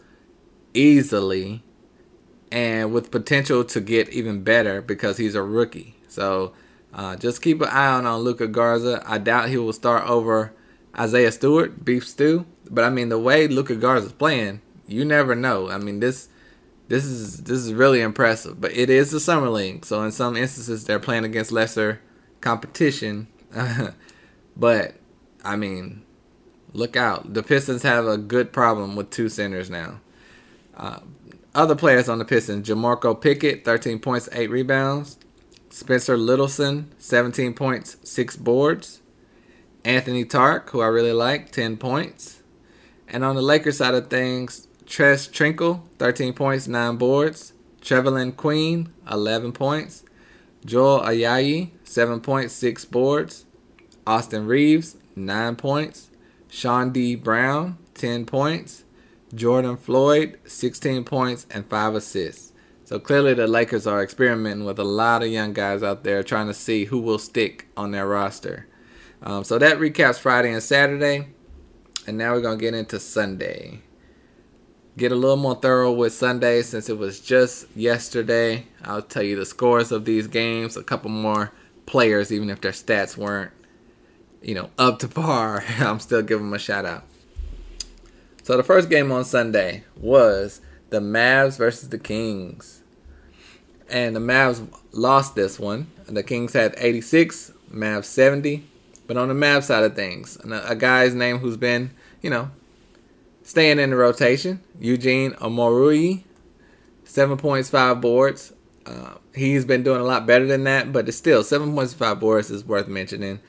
easily 0.73 1.63
and 2.55 2.93
with 2.93 3.11
potential 3.11 3.65
to 3.65 3.81
get 3.81 4.07
even 4.09 4.41
better 4.41 4.81
because 4.81 5.17
he's 5.17 5.35
a 5.35 5.43
rookie. 5.43 5.93
So 6.07 6.53
uh, 6.93 7.17
just 7.17 7.41
keep 7.41 7.59
an 7.59 7.67
eye 7.67 7.89
on, 7.89 8.05
on 8.05 8.21
Luka 8.21 8.47
Garza. 8.47 9.03
I 9.05 9.17
doubt 9.17 9.49
he 9.49 9.57
will 9.57 9.73
start 9.73 10.09
over 10.09 10.53
Isaiah 10.97 11.33
Stewart, 11.33 11.83
Beef 11.83 12.07
Stew. 12.07 12.45
But 12.71 12.85
I 12.85 12.89
mean, 12.89 13.09
the 13.09 13.19
way 13.19 13.49
Luka 13.49 13.75
Garza 13.75 14.05
is 14.07 14.13
playing, 14.13 14.61
you 14.87 15.03
never 15.03 15.35
know. 15.35 15.69
I 15.69 15.77
mean, 15.77 15.99
this 15.99 16.29
this 16.87 17.03
is 17.03 17.43
this 17.43 17.59
is 17.59 17.73
really 17.73 17.99
impressive. 17.99 18.61
But 18.61 18.71
it 18.71 18.89
is 18.89 19.11
the 19.11 19.19
summer 19.19 19.49
league, 19.49 19.85
so 19.85 20.01
in 20.03 20.13
some 20.13 20.37
instances 20.37 20.85
they're 20.85 20.97
playing 20.97 21.25
against 21.25 21.51
lesser 21.51 21.99
competition. 22.39 23.27
but 24.55 24.95
I 25.43 25.57
mean, 25.57 26.03
look 26.71 26.95
out. 26.95 27.33
The 27.33 27.43
Pistons 27.43 27.83
have 27.83 28.07
a 28.07 28.17
good 28.17 28.53
problem 28.53 28.95
with 28.95 29.09
two 29.09 29.27
centers 29.27 29.69
now. 29.69 29.99
Uh, 30.77 30.99
other 31.55 31.75
players 31.75 32.07
on 32.07 32.19
the 32.19 32.25
Pistons: 32.25 32.67
Jamorko 32.67 33.19
Pickett, 33.19 33.65
13 33.65 33.99
points, 33.99 34.29
8 34.31 34.49
rebounds. 34.49 35.17
Spencer 35.69 36.15
Littleson, 36.15 36.85
17 36.99 37.53
points, 37.53 37.97
6 38.03 38.37
boards. 38.37 39.01
Anthony 39.83 40.23
Tark, 40.23 40.69
who 40.69 40.81
I 40.81 40.87
really 40.87 41.11
like, 41.11 41.51
10 41.51 41.77
points. 41.77 42.41
And 43.07 43.25
on 43.25 43.35
the 43.35 43.41
Lakers 43.41 43.77
side 43.77 43.93
of 43.93 44.09
things, 44.09 44.67
Tres 44.85 45.27
Tinkle, 45.27 45.83
13 45.99 46.33
points, 46.33 46.67
9 46.67 46.95
boards. 46.95 47.53
Trevelin 47.81 48.35
Queen, 48.35 48.93
11 49.11 49.51
points. 49.51 50.03
Joel 50.65 51.01
Ayayi, 51.01 51.71
7 51.83 52.21
points, 52.21 52.53
6 52.53 52.85
boards. 52.85 53.45
Austin 54.07 54.47
Reaves, 54.47 54.95
9 55.15 55.55
points. 55.57 56.09
Chaundee 56.49 57.21
Brown, 57.21 57.77
10 57.95 58.25
points. 58.25 58.84
Jordan 59.35 59.77
Floyd, 59.77 60.39
16 60.45 61.03
points 61.03 61.45
and 61.51 61.67
5 61.67 61.95
assists. 61.95 62.53
So 62.85 62.99
clearly 62.99 63.33
the 63.33 63.47
Lakers 63.47 63.85
are 63.85 64.01
experimenting 64.01 64.65
with 64.65 64.79
a 64.79 64.83
lot 64.83 65.23
of 65.23 65.29
young 65.29 65.53
guys 65.53 65.83
out 65.83 66.03
there 66.03 66.23
trying 66.23 66.47
to 66.47 66.53
see 66.53 66.85
who 66.85 66.99
will 66.99 67.19
stick 67.19 67.67
on 67.75 67.91
their 67.91 68.07
roster. 68.07 68.67
Um, 69.21 69.43
so 69.43 69.57
that 69.57 69.77
recaps 69.77 70.19
Friday 70.19 70.51
and 70.51 70.63
Saturday. 70.63 71.27
And 72.07 72.17
now 72.17 72.33
we're 72.33 72.41
going 72.41 72.59
to 72.59 72.61
get 72.61 72.75
into 72.75 72.99
Sunday. 72.99 73.81
Get 74.97 75.11
a 75.11 75.15
little 75.15 75.37
more 75.37 75.55
thorough 75.55 75.91
with 75.91 76.13
Sunday 76.13 76.61
since 76.61 76.87
it 76.87 76.97
was 76.97 77.19
just 77.19 77.67
yesterday. 77.75 78.67
I'll 78.83 79.01
tell 79.01 79.23
you 79.23 79.35
the 79.35 79.45
scores 79.45 79.91
of 79.91 80.05
these 80.05 80.27
games, 80.27 80.77
a 80.77 80.83
couple 80.83 81.09
more 81.09 81.51
players, 81.85 82.31
even 82.31 82.49
if 82.49 82.61
their 82.61 82.71
stats 82.71 83.17
weren't 83.17 83.51
you 84.45 84.53
know, 84.53 84.69
up 84.77 84.99
to 84.99 85.07
par, 85.07 85.63
I'm 85.79 85.99
still 85.99 86.21
giving 86.21 86.45
them 86.45 86.53
a 86.53 86.59
shout 86.59 86.85
out. 86.85 87.03
So 88.45 88.55
the 88.57 88.63
first 88.63 88.91
game 88.91 89.11
on 89.11 89.25
Sunday 89.25 89.85
was 89.97 90.61
the 90.91 90.99
Mavs 90.99 91.57
versus 91.57 91.89
the 91.89 91.97
Kings. 91.97 92.83
And 93.89 94.15
the 94.15 94.19
Mavs 94.19 94.63
lost 94.91 95.33
this 95.33 95.57
one. 95.57 95.89
The 96.05 96.21
Kings 96.21 96.53
had 96.53 96.75
86, 96.77 97.53
Mavs 97.73 98.05
70. 98.05 98.63
But 99.07 99.17
on 99.17 99.29
the 99.29 99.33
Mavs 99.33 99.63
side 99.63 99.83
of 99.83 99.95
things, 99.95 100.37
a 100.45 100.75
guy's 100.75 101.15
name 101.15 101.39
who's 101.39 101.57
been, 101.57 101.89
you 102.21 102.29
know, 102.29 102.51
staying 103.41 103.79
in 103.79 103.89
the 103.89 103.95
rotation, 103.95 104.61
Eugene 104.79 105.33
points, 107.39 107.71
five 107.71 107.99
boards. 107.99 108.53
Uh, 108.85 109.15
he's 109.33 109.65
been 109.65 109.81
doing 109.81 110.01
a 110.01 110.05
lot 110.05 110.27
better 110.27 110.45
than 110.45 110.65
that, 110.65 110.93
but 110.93 111.07
it's 111.07 111.17
still 111.17 111.43
seven 111.43 111.73
points, 111.73 111.95
five 111.95 112.19
boards 112.19 112.51
is 112.51 112.63
worth 112.63 112.87
mentioning. 112.87 113.39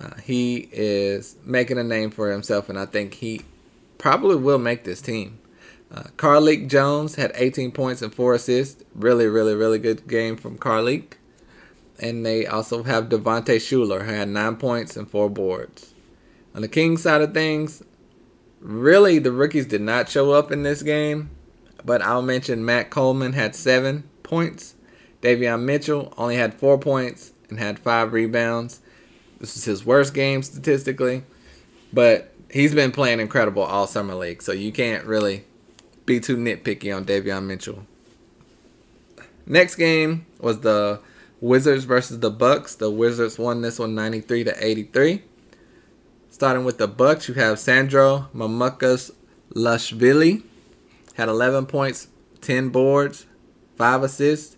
Uh, 0.00 0.14
he 0.22 0.68
is 0.70 1.34
making 1.44 1.78
a 1.78 1.84
name 1.84 2.12
for 2.12 2.30
himself, 2.30 2.68
and 2.68 2.78
I 2.78 2.86
think 2.86 3.14
he 3.14 3.40
probably 3.98 4.36
will 4.36 4.58
make 4.58 4.84
this 4.84 5.00
team. 5.00 5.38
Uh, 5.90 6.04
Carlik 6.16 6.68
Jones 6.68 7.14
had 7.14 7.32
18 7.34 7.72
points 7.72 8.02
and 8.02 8.14
four 8.14 8.34
assists. 8.34 8.82
Really, 8.94 9.26
really, 9.26 9.54
really 9.54 9.78
good 9.78 10.06
game 10.08 10.36
from 10.36 10.58
Carlik. 10.58 11.14
And 11.98 12.26
they 12.26 12.46
also 12.46 12.82
have 12.82 13.08
Devontae 13.08 13.56
Shuler, 13.56 14.04
who 14.04 14.12
had 14.12 14.28
nine 14.28 14.56
points 14.56 14.96
and 14.96 15.08
four 15.08 15.30
boards. 15.30 15.94
On 16.54 16.62
the 16.62 16.68
Kings 16.68 17.02
side 17.02 17.22
of 17.22 17.32
things, 17.32 17.82
really 18.60 19.18
the 19.18 19.32
rookies 19.32 19.66
did 19.66 19.80
not 19.80 20.08
show 20.08 20.32
up 20.32 20.50
in 20.50 20.62
this 20.62 20.82
game, 20.82 21.30
but 21.84 22.02
I'll 22.02 22.22
mention 22.22 22.64
Matt 22.64 22.90
Coleman 22.90 23.32
had 23.32 23.54
seven 23.54 24.04
points. 24.22 24.74
Davion 25.22 25.62
Mitchell 25.62 26.12
only 26.16 26.36
had 26.36 26.54
four 26.54 26.78
points 26.78 27.32
and 27.48 27.58
had 27.58 27.78
five 27.78 28.12
rebounds. 28.12 28.80
This 29.38 29.56
is 29.56 29.64
his 29.64 29.86
worst 29.86 30.14
game 30.14 30.42
statistically, 30.42 31.24
but 31.92 32.32
he's 32.56 32.74
been 32.74 32.90
playing 32.90 33.20
incredible 33.20 33.62
all 33.62 33.86
summer 33.86 34.14
league, 34.14 34.42
so 34.42 34.52
you 34.52 34.72
can't 34.72 35.04
really 35.04 35.44
be 36.06 36.18
too 36.18 36.36
nitpicky 36.36 36.94
on 36.94 37.04
Davion 37.04 37.44
Mitchell. 37.44 37.86
Next 39.44 39.76
game 39.76 40.26
was 40.40 40.60
the 40.60 41.00
Wizards 41.40 41.84
versus 41.84 42.20
the 42.20 42.30
Bucks. 42.30 42.74
The 42.74 42.90
Wizards 42.90 43.38
won 43.38 43.60
this 43.60 43.78
one 43.78 43.94
93 43.94 44.44
to 44.44 44.66
83. 44.66 45.22
Starting 46.30 46.64
with 46.64 46.78
the 46.78 46.88
Bucks, 46.88 47.28
you 47.28 47.34
have 47.34 47.58
Sandro 47.58 48.28
Mamukas 48.34 49.10
Lashvili 49.54 50.42
had 51.14 51.28
11 51.28 51.66
points, 51.66 52.08
10 52.40 52.70
boards, 52.70 53.26
5 53.76 54.02
assists, 54.02 54.56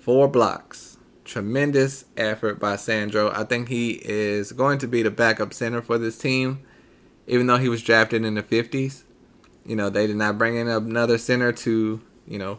4 0.00 0.28
blocks 0.28 0.90
tremendous 1.30 2.04
effort 2.16 2.58
by 2.58 2.74
Sandro. 2.74 3.30
I 3.30 3.44
think 3.44 3.68
he 3.68 4.00
is 4.02 4.50
going 4.50 4.78
to 4.78 4.88
be 4.88 5.02
the 5.02 5.12
backup 5.12 5.54
center 5.54 5.80
for 5.80 5.96
this 5.96 6.18
team, 6.18 6.60
even 7.30 7.46
though 7.46 7.58
he 7.58 7.68
was 7.68 7.80
drafted 7.80 8.24
in 8.24 8.34
the 8.34 8.42
50s. 8.42 9.04
You 9.64 9.76
know, 9.76 9.88
they 9.88 10.08
did 10.08 10.16
not 10.16 10.36
bring 10.36 10.56
in 10.56 10.66
another 10.66 11.16
center 11.16 11.52
to, 11.52 12.00
you 12.26 12.38
know, 12.38 12.58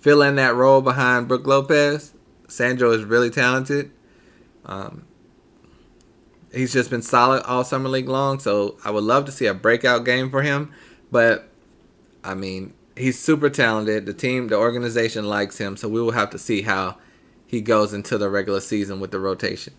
fill 0.00 0.20
in 0.20 0.36
that 0.36 0.54
role 0.54 0.82
behind 0.82 1.28
Brook 1.28 1.46
Lopez. 1.46 2.12
Sandro 2.46 2.90
is 2.90 3.04
really 3.04 3.30
talented. 3.30 3.90
Um, 4.66 5.06
he's 6.52 6.74
just 6.74 6.90
been 6.90 7.00
solid 7.00 7.42
all 7.44 7.64
summer 7.64 7.88
league 7.88 8.08
long, 8.08 8.38
so 8.38 8.76
I 8.84 8.90
would 8.90 9.02
love 9.02 9.24
to 9.26 9.32
see 9.32 9.46
a 9.46 9.54
breakout 9.54 10.04
game 10.04 10.30
for 10.30 10.42
him. 10.42 10.74
But 11.10 11.48
I 12.22 12.34
mean, 12.34 12.74
he's 12.96 13.18
super 13.18 13.48
talented. 13.48 14.04
The 14.04 14.12
team, 14.12 14.48
the 14.48 14.56
organization 14.56 15.24
likes 15.26 15.56
him, 15.56 15.78
so 15.78 15.88
we 15.88 16.02
will 16.02 16.10
have 16.10 16.30
to 16.30 16.38
see 16.38 16.62
how 16.62 16.98
he 17.46 17.62
goes 17.62 17.94
into 17.94 18.18
the 18.18 18.28
regular 18.28 18.60
season 18.60 19.00
with 19.00 19.10
the 19.10 19.20
rotation. 19.20 19.72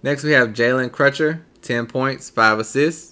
Next, 0.00 0.22
we 0.22 0.30
have 0.30 0.50
Jalen 0.50 0.90
Crutcher, 0.90 1.42
10 1.62 1.86
points, 1.86 2.30
5 2.30 2.60
assists. 2.60 3.11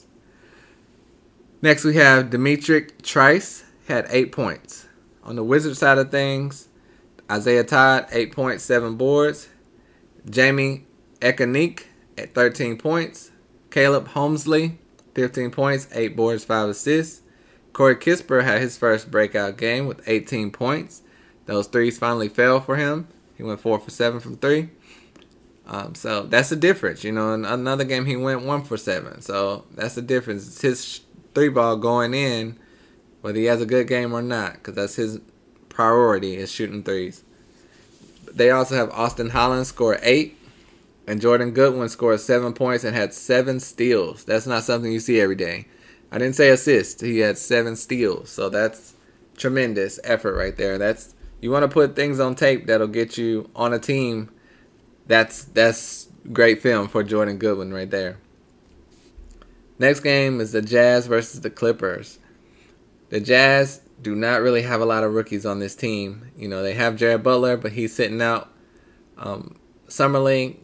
Next, 1.62 1.84
we 1.84 1.96
have 1.96 2.30
D'Mitrik 2.30 3.02
Trice, 3.02 3.64
had 3.86 4.06
8 4.08 4.32
points. 4.32 4.86
On 5.22 5.36
the 5.36 5.44
Wizard 5.44 5.76
side 5.76 5.98
of 5.98 6.10
things, 6.10 6.68
Isaiah 7.30 7.64
Todd, 7.64 8.06
8 8.10 8.32
points, 8.32 8.64
7 8.64 8.96
boards. 8.96 9.48
Jaime 10.34 10.86
Echenique 11.20 11.84
at 12.16 12.34
13 12.34 12.78
points. 12.78 13.30
Caleb 13.70 14.08
Homesley, 14.08 14.76
15 15.14 15.50
points, 15.50 15.86
8 15.92 16.16
boards, 16.16 16.44
5 16.44 16.70
assists. 16.70 17.20
Corey 17.74 17.96
Kispert 17.96 18.44
had 18.44 18.62
his 18.62 18.78
first 18.78 19.10
breakout 19.10 19.58
game 19.58 19.86
with 19.86 20.00
18 20.08 20.50
points. 20.50 21.02
Those 21.44 21.66
threes 21.66 21.98
finally 21.98 22.28
fell 22.28 22.60
for 22.60 22.76
him. 22.76 23.08
He 23.36 23.42
went 23.42 23.60
four 23.60 23.78
for 23.78 23.90
seven 23.90 24.20
from 24.20 24.36
three. 24.36 24.70
Um, 25.66 25.94
so 25.94 26.24
that's 26.24 26.48
the 26.48 26.56
difference. 26.56 27.04
You 27.04 27.12
know, 27.12 27.32
in 27.32 27.44
another 27.44 27.84
game 27.84 28.06
he 28.06 28.16
went 28.16 28.42
one 28.42 28.64
for 28.64 28.76
seven. 28.76 29.20
So 29.20 29.64
that's 29.72 29.94
the 29.94 30.02
difference. 30.02 30.46
It's 30.46 30.60
his 30.60 31.00
three 31.34 31.48
ball 31.48 31.76
going 31.76 32.14
in, 32.14 32.58
whether 33.20 33.38
he 33.38 33.46
has 33.46 33.60
a 33.60 33.66
good 33.66 33.86
game 33.86 34.12
or 34.12 34.22
not, 34.22 34.54
because 34.54 34.74
that's 34.74 34.96
his 34.96 35.20
priority 35.68 36.36
is 36.36 36.50
shooting 36.50 36.82
threes. 36.82 37.24
They 38.32 38.50
also 38.50 38.76
have 38.76 38.90
Austin 38.90 39.30
Hollins 39.30 39.68
score 39.68 39.98
eight, 40.02 40.36
and 41.06 41.20
Jordan 41.20 41.50
Goodwin 41.50 41.88
scored 41.88 42.20
seven 42.20 42.52
points 42.52 42.84
and 42.84 42.94
had 42.94 43.12
seven 43.12 43.58
steals. 43.60 44.24
That's 44.24 44.46
not 44.46 44.64
something 44.64 44.92
you 44.92 45.00
see 45.00 45.20
every 45.20 45.34
day. 45.34 45.66
I 46.12 46.18
didn't 46.18 46.36
say 46.36 46.50
assist. 46.50 47.00
He 47.00 47.18
had 47.18 47.38
seven 47.38 47.76
steals, 47.76 48.30
so 48.30 48.48
that's 48.48 48.94
tremendous 49.36 49.98
effort 50.04 50.36
right 50.36 50.56
there. 50.56 50.78
That's 50.78 51.14
you 51.40 51.50
want 51.50 51.62
to 51.62 51.68
put 51.68 51.96
things 51.96 52.20
on 52.20 52.34
tape 52.34 52.66
that'll 52.66 52.86
get 52.86 53.16
you 53.16 53.50
on 53.56 53.72
a 53.72 53.78
team. 53.78 54.30
That's 55.06 55.44
that's 55.44 56.08
great 56.32 56.62
film 56.62 56.88
for 56.88 57.02
Jordan 57.02 57.38
Goodwin 57.38 57.72
right 57.72 57.90
there. 57.90 58.18
Next 59.80 60.00
game 60.00 60.42
is 60.42 60.52
the 60.52 60.60
Jazz 60.60 61.06
versus 61.06 61.40
the 61.40 61.48
Clippers. 61.48 62.18
The 63.08 63.18
Jazz 63.18 63.80
do 64.02 64.14
not 64.14 64.42
really 64.42 64.60
have 64.60 64.82
a 64.82 64.84
lot 64.84 65.04
of 65.04 65.14
rookies 65.14 65.46
on 65.46 65.58
this 65.58 65.74
team. 65.74 66.30
You 66.36 66.48
know, 66.48 66.62
they 66.62 66.74
have 66.74 66.96
Jared 66.96 67.22
Butler, 67.22 67.56
but 67.56 67.72
he's 67.72 67.94
sitting 67.94 68.20
out. 68.20 68.52
Um, 69.16 69.58
Summer 69.88 70.18
League, 70.18 70.58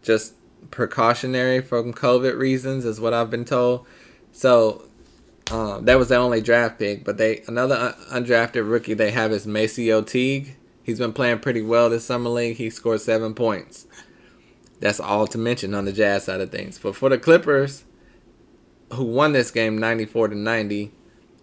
just 0.00 0.32
precautionary 0.70 1.60
from 1.60 1.92
COVID 1.92 2.38
reasons, 2.38 2.86
is 2.86 2.98
what 2.98 3.12
I've 3.12 3.28
been 3.28 3.44
told. 3.44 3.86
So 4.32 4.88
um, 5.50 5.84
that 5.84 5.98
was 5.98 6.08
the 6.08 6.16
only 6.16 6.40
draft 6.40 6.78
pick. 6.78 7.04
But 7.04 7.18
they 7.18 7.42
another 7.48 7.94
undrafted 8.10 8.66
rookie 8.70 8.94
they 8.94 9.10
have 9.10 9.32
is 9.32 9.46
MaCio 9.46 10.06
Teague. 10.06 10.56
He's 10.82 10.98
been 10.98 11.12
playing 11.12 11.40
pretty 11.40 11.60
well 11.60 11.90
this 11.90 12.06
summer 12.06 12.30
league. 12.30 12.56
He 12.56 12.70
scored 12.70 13.02
seven 13.02 13.34
points. 13.34 13.86
That's 14.80 14.98
all 14.98 15.26
to 15.26 15.36
mention 15.36 15.74
on 15.74 15.84
the 15.84 15.92
Jazz 15.92 16.24
side 16.24 16.40
of 16.40 16.50
things. 16.50 16.78
But 16.78 16.96
for 16.96 17.10
the 17.10 17.18
Clippers, 17.18 17.84
who 18.92 19.04
won 19.04 19.32
this 19.32 19.50
game 19.50 19.78
94 19.78 20.28
to 20.28 20.34
90, 20.34 20.92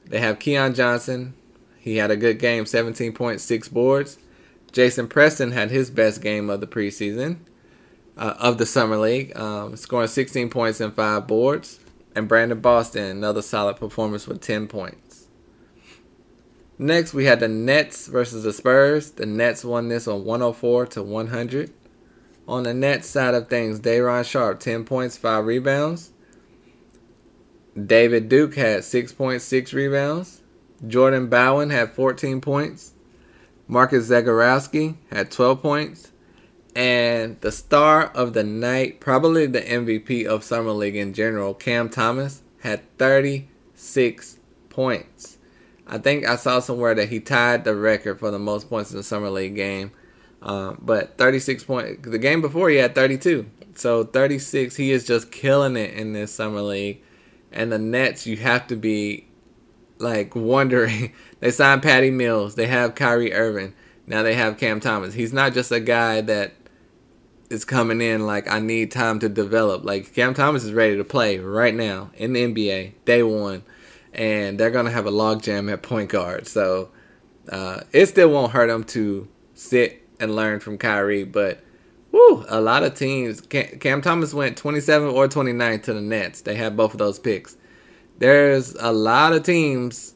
they 0.05 0.19
have 0.19 0.39
Keon 0.39 0.73
Johnson. 0.73 1.33
He 1.79 1.97
had 1.97 2.11
a 2.11 2.17
good 2.17 2.39
game, 2.39 2.65
17.6 2.65 3.71
boards. 3.71 4.17
Jason 4.71 5.07
Preston 5.07 5.51
had 5.51 5.69
his 5.69 5.91
best 5.91 6.21
game 6.21 6.49
of 6.49 6.59
the 6.59 6.67
preseason, 6.67 7.37
uh, 8.17 8.35
of 8.39 8.57
the 8.57 8.65
summer 8.65 8.97
league, 8.97 9.35
um, 9.37 9.75
scoring 9.75 10.07
16 10.07 10.49
points 10.49 10.79
and 10.79 10.93
five 10.93 11.27
boards. 11.27 11.79
And 12.15 12.27
Brandon 12.27 12.59
Boston, 12.59 13.05
another 13.05 13.41
solid 13.41 13.77
performance 13.77 14.27
with 14.27 14.41
10 14.41 14.67
points. 14.67 15.27
Next, 16.77 17.13
we 17.13 17.25
had 17.25 17.39
the 17.39 17.47
Nets 17.47 18.07
versus 18.07 18.43
the 18.43 18.53
Spurs. 18.53 19.11
The 19.11 19.25
Nets 19.25 19.63
won 19.63 19.89
this 19.89 20.07
on 20.07 20.25
104 20.25 20.87
to 20.87 21.03
100. 21.03 21.71
On 22.47 22.63
the 22.63 22.73
Nets 22.73 23.07
side 23.07 23.35
of 23.35 23.47
things, 23.47 23.79
Day'Ron 23.79 24.23
Sharpe, 24.23 24.59
10 24.59 24.83
points, 24.83 25.17
5 25.17 25.45
rebounds. 25.45 26.11
David 27.81 28.29
Duke 28.29 28.55
had 28.55 28.81
6.6 28.81 29.73
rebounds. 29.73 30.41
Jordan 30.87 31.27
Bowen 31.27 31.69
had 31.69 31.93
14 31.93 32.41
points. 32.41 32.93
Marcus 33.67 34.09
Zegarowski 34.09 34.97
had 35.09 35.31
12 35.31 35.61
points. 35.61 36.11
And 36.75 37.39
the 37.41 37.51
star 37.51 38.05
of 38.15 38.33
the 38.33 38.43
night, 38.43 38.99
probably 38.99 39.45
the 39.45 39.61
MVP 39.61 40.25
of 40.25 40.43
Summer 40.43 40.71
League 40.71 40.95
in 40.95 41.13
general, 41.13 41.53
Cam 41.53 41.89
Thomas, 41.89 42.41
had 42.61 42.81
36 42.97 44.37
points. 44.69 45.37
I 45.85 45.97
think 45.97 46.25
I 46.25 46.35
saw 46.35 46.59
somewhere 46.59 46.95
that 46.95 47.09
he 47.09 47.19
tied 47.19 47.63
the 47.63 47.75
record 47.75 48.19
for 48.19 48.31
the 48.31 48.39
most 48.39 48.69
points 48.69 48.91
in 48.91 48.97
the 48.97 49.03
Summer 49.03 49.29
League 49.29 49.55
game. 49.55 49.91
Um, 50.41 50.77
but 50.81 51.17
36 51.17 51.63
points. 51.63 52.07
The 52.07 52.17
game 52.17 52.41
before 52.41 52.69
he 52.69 52.77
had 52.77 52.95
32. 52.95 53.45
So 53.75 54.03
36, 54.03 54.75
he 54.75 54.91
is 54.91 55.05
just 55.05 55.31
killing 55.31 55.77
it 55.77 55.93
in 55.93 56.13
this 56.13 56.33
Summer 56.33 56.61
League. 56.61 57.03
And 57.53 57.71
the 57.71 57.79
Nets, 57.79 58.25
you 58.25 58.37
have 58.37 58.67
to 58.67 58.75
be 58.75 59.27
like 59.99 60.35
wondering. 60.35 61.13
they 61.39 61.51
signed 61.51 61.83
Patty 61.83 62.11
Mills. 62.11 62.55
They 62.55 62.67
have 62.67 62.95
Kyrie 62.95 63.33
Irving. 63.33 63.73
Now 64.05 64.23
they 64.23 64.33
have 64.35 64.57
Cam 64.57 64.79
Thomas. 64.79 65.13
He's 65.13 65.33
not 65.33 65.53
just 65.53 65.71
a 65.71 65.79
guy 65.79 66.21
that 66.21 66.53
is 67.49 67.63
coming 67.65 68.01
in 68.01 68.25
like 68.25 68.49
I 68.49 68.59
need 68.59 68.91
time 68.91 69.19
to 69.19 69.29
develop. 69.29 69.85
Like 69.85 70.13
Cam 70.13 70.33
Thomas 70.33 70.63
is 70.63 70.73
ready 70.73 70.97
to 70.97 71.03
play 71.03 71.37
right 71.39 71.73
now 71.73 72.11
in 72.15 72.33
the 72.33 72.43
NBA, 72.43 72.93
day 73.05 73.23
one, 73.23 73.63
and 74.11 74.59
they're 74.59 74.71
gonna 74.71 74.91
have 74.91 75.05
a 75.05 75.11
logjam 75.11 75.71
at 75.71 75.83
point 75.83 76.09
guard. 76.09 76.47
So 76.47 76.89
uh, 77.49 77.81
it 77.91 78.07
still 78.07 78.29
won't 78.29 78.51
hurt 78.51 78.67
them 78.67 78.83
to 78.85 79.27
sit 79.53 80.07
and 80.19 80.35
learn 80.35 80.59
from 80.59 80.77
Kyrie, 80.77 81.23
but 81.23 81.62
whoo, 82.13 82.45
a 82.47 82.61
lot 82.61 82.83
of 82.83 82.93
teams. 82.93 83.41
Cam, 83.41 83.79
Cam 83.79 84.01
Thomas 84.01 84.33
went 84.33 84.55
27 84.55 85.09
or 85.09 85.27
29 85.27 85.81
to 85.81 85.93
the 85.93 86.01
Nets. 86.01 86.41
They 86.41 86.55
had 86.55 86.77
both 86.77 86.93
of 86.93 86.99
those 86.99 87.19
picks. 87.19 87.57
There's 88.19 88.75
a 88.75 88.93
lot 88.93 89.33
of 89.33 89.43
teams 89.43 90.13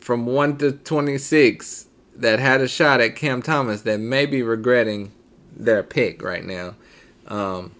from 0.00 0.24
1 0.24 0.58
to 0.58 0.72
26 0.72 1.88
that 2.16 2.38
had 2.38 2.60
a 2.60 2.68
shot 2.68 3.00
at 3.00 3.16
Cam 3.16 3.42
Thomas 3.42 3.82
that 3.82 3.98
may 3.98 4.24
be 4.24 4.42
regretting 4.42 5.12
their 5.54 5.82
pick 5.82 6.22
right 6.22 6.44
now. 6.44 6.76
Um, 7.26 7.72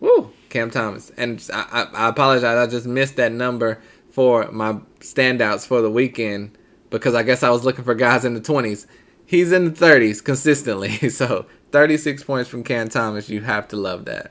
woo, 0.00 0.32
Cam 0.50 0.70
Thomas. 0.70 1.12
And 1.16 1.42
I, 1.52 1.86
I, 1.94 2.06
I 2.06 2.08
apologize. 2.08 2.56
I 2.56 2.66
just 2.66 2.86
missed 2.86 3.16
that 3.16 3.32
number 3.32 3.80
for 4.10 4.50
my 4.50 4.74
standouts 4.98 5.66
for 5.66 5.80
the 5.80 5.90
weekend 5.90 6.58
because 6.90 7.14
I 7.14 7.22
guess 7.22 7.42
I 7.42 7.50
was 7.50 7.64
looking 7.64 7.84
for 7.84 7.94
guys 7.94 8.24
in 8.24 8.34
the 8.34 8.40
20s. 8.40 8.86
He's 9.26 9.52
in 9.52 9.66
the 9.66 9.70
30s 9.70 10.22
consistently. 10.22 10.98
So 11.10 11.46
36 11.74 12.22
points 12.22 12.48
from 12.48 12.62
Cam 12.62 12.88
Thomas. 12.88 13.28
You 13.28 13.40
have 13.40 13.66
to 13.66 13.76
love 13.76 14.04
that. 14.04 14.30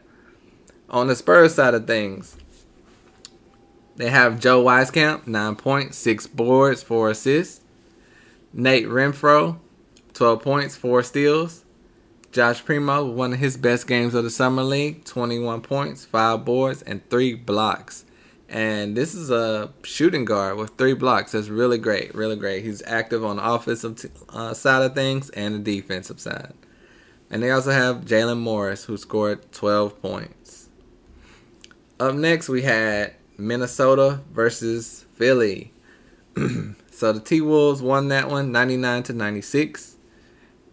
On 0.90 1.08
the 1.08 1.16
Spurs 1.18 1.56
side 1.56 1.74
of 1.74 1.86
things, 1.86 2.38
they 3.98 4.10
have 4.10 4.40
Joe 4.40 4.64
Wieskamp, 4.64 5.28
9 5.28 5.58
points, 5.58 5.98
6 5.98 6.28
boards, 6.28 6.84
4 6.84 7.10
assists. 7.10 7.60
Nate 8.54 8.88
Renfro, 8.88 9.60
12 10.14 10.42
points, 10.42 10.78
4 10.78 11.04
steals. 11.04 11.66
Josh 12.32 12.64
Primo, 12.64 13.12
one 13.12 13.34
of 13.34 13.40
his 13.40 13.58
best 13.58 13.88
games 13.88 14.14
of 14.14 14.24
the 14.24 14.30
summer 14.30 14.64
league, 14.64 15.04
21 15.04 15.60
points, 15.60 16.06
5 16.06 16.46
boards, 16.46 16.82
and 16.82 17.08
3 17.10 17.34
blocks. 17.34 18.06
And 18.48 18.96
this 18.96 19.14
is 19.14 19.30
a 19.30 19.74
shooting 19.84 20.24
guard 20.24 20.56
with 20.56 20.78
3 20.78 20.94
blocks. 20.94 21.34
That's 21.34 21.50
really 21.50 21.78
great, 21.78 22.16
really 22.16 22.38
great. 22.38 22.64
He's 22.64 22.82
active 22.88 23.26
on 23.26 23.36
the 23.36 23.44
offensive 23.44 23.98
t- 23.98 24.08
uh, 24.30 24.54
side 24.54 24.84
of 24.84 24.96
things 24.96 25.30
and 25.32 25.56
the 25.56 25.60
defensive 25.60 26.22
side. 26.22 26.54
And 27.34 27.41
they 27.41 27.50
also 27.50 27.72
have 27.72 28.06
Jalen 28.06 28.38
Morris, 28.38 28.84
who 28.84 28.96
scored 28.96 29.52
12 29.52 30.00
points. 30.04 30.69
Up 32.00 32.13
next, 32.13 32.48
we 32.48 32.62
had 32.62 33.15
Minnesota 33.39 34.22
versus 34.32 35.08
Philly. 35.15 35.74
so 36.91 37.12
the 37.12 37.19
T 37.19 37.41
Wolves 37.41 37.82
won 37.82 38.10
that 38.10 38.30
one 38.30 38.52
99 38.52 39.02
to 39.04 39.13
96. 39.13 39.96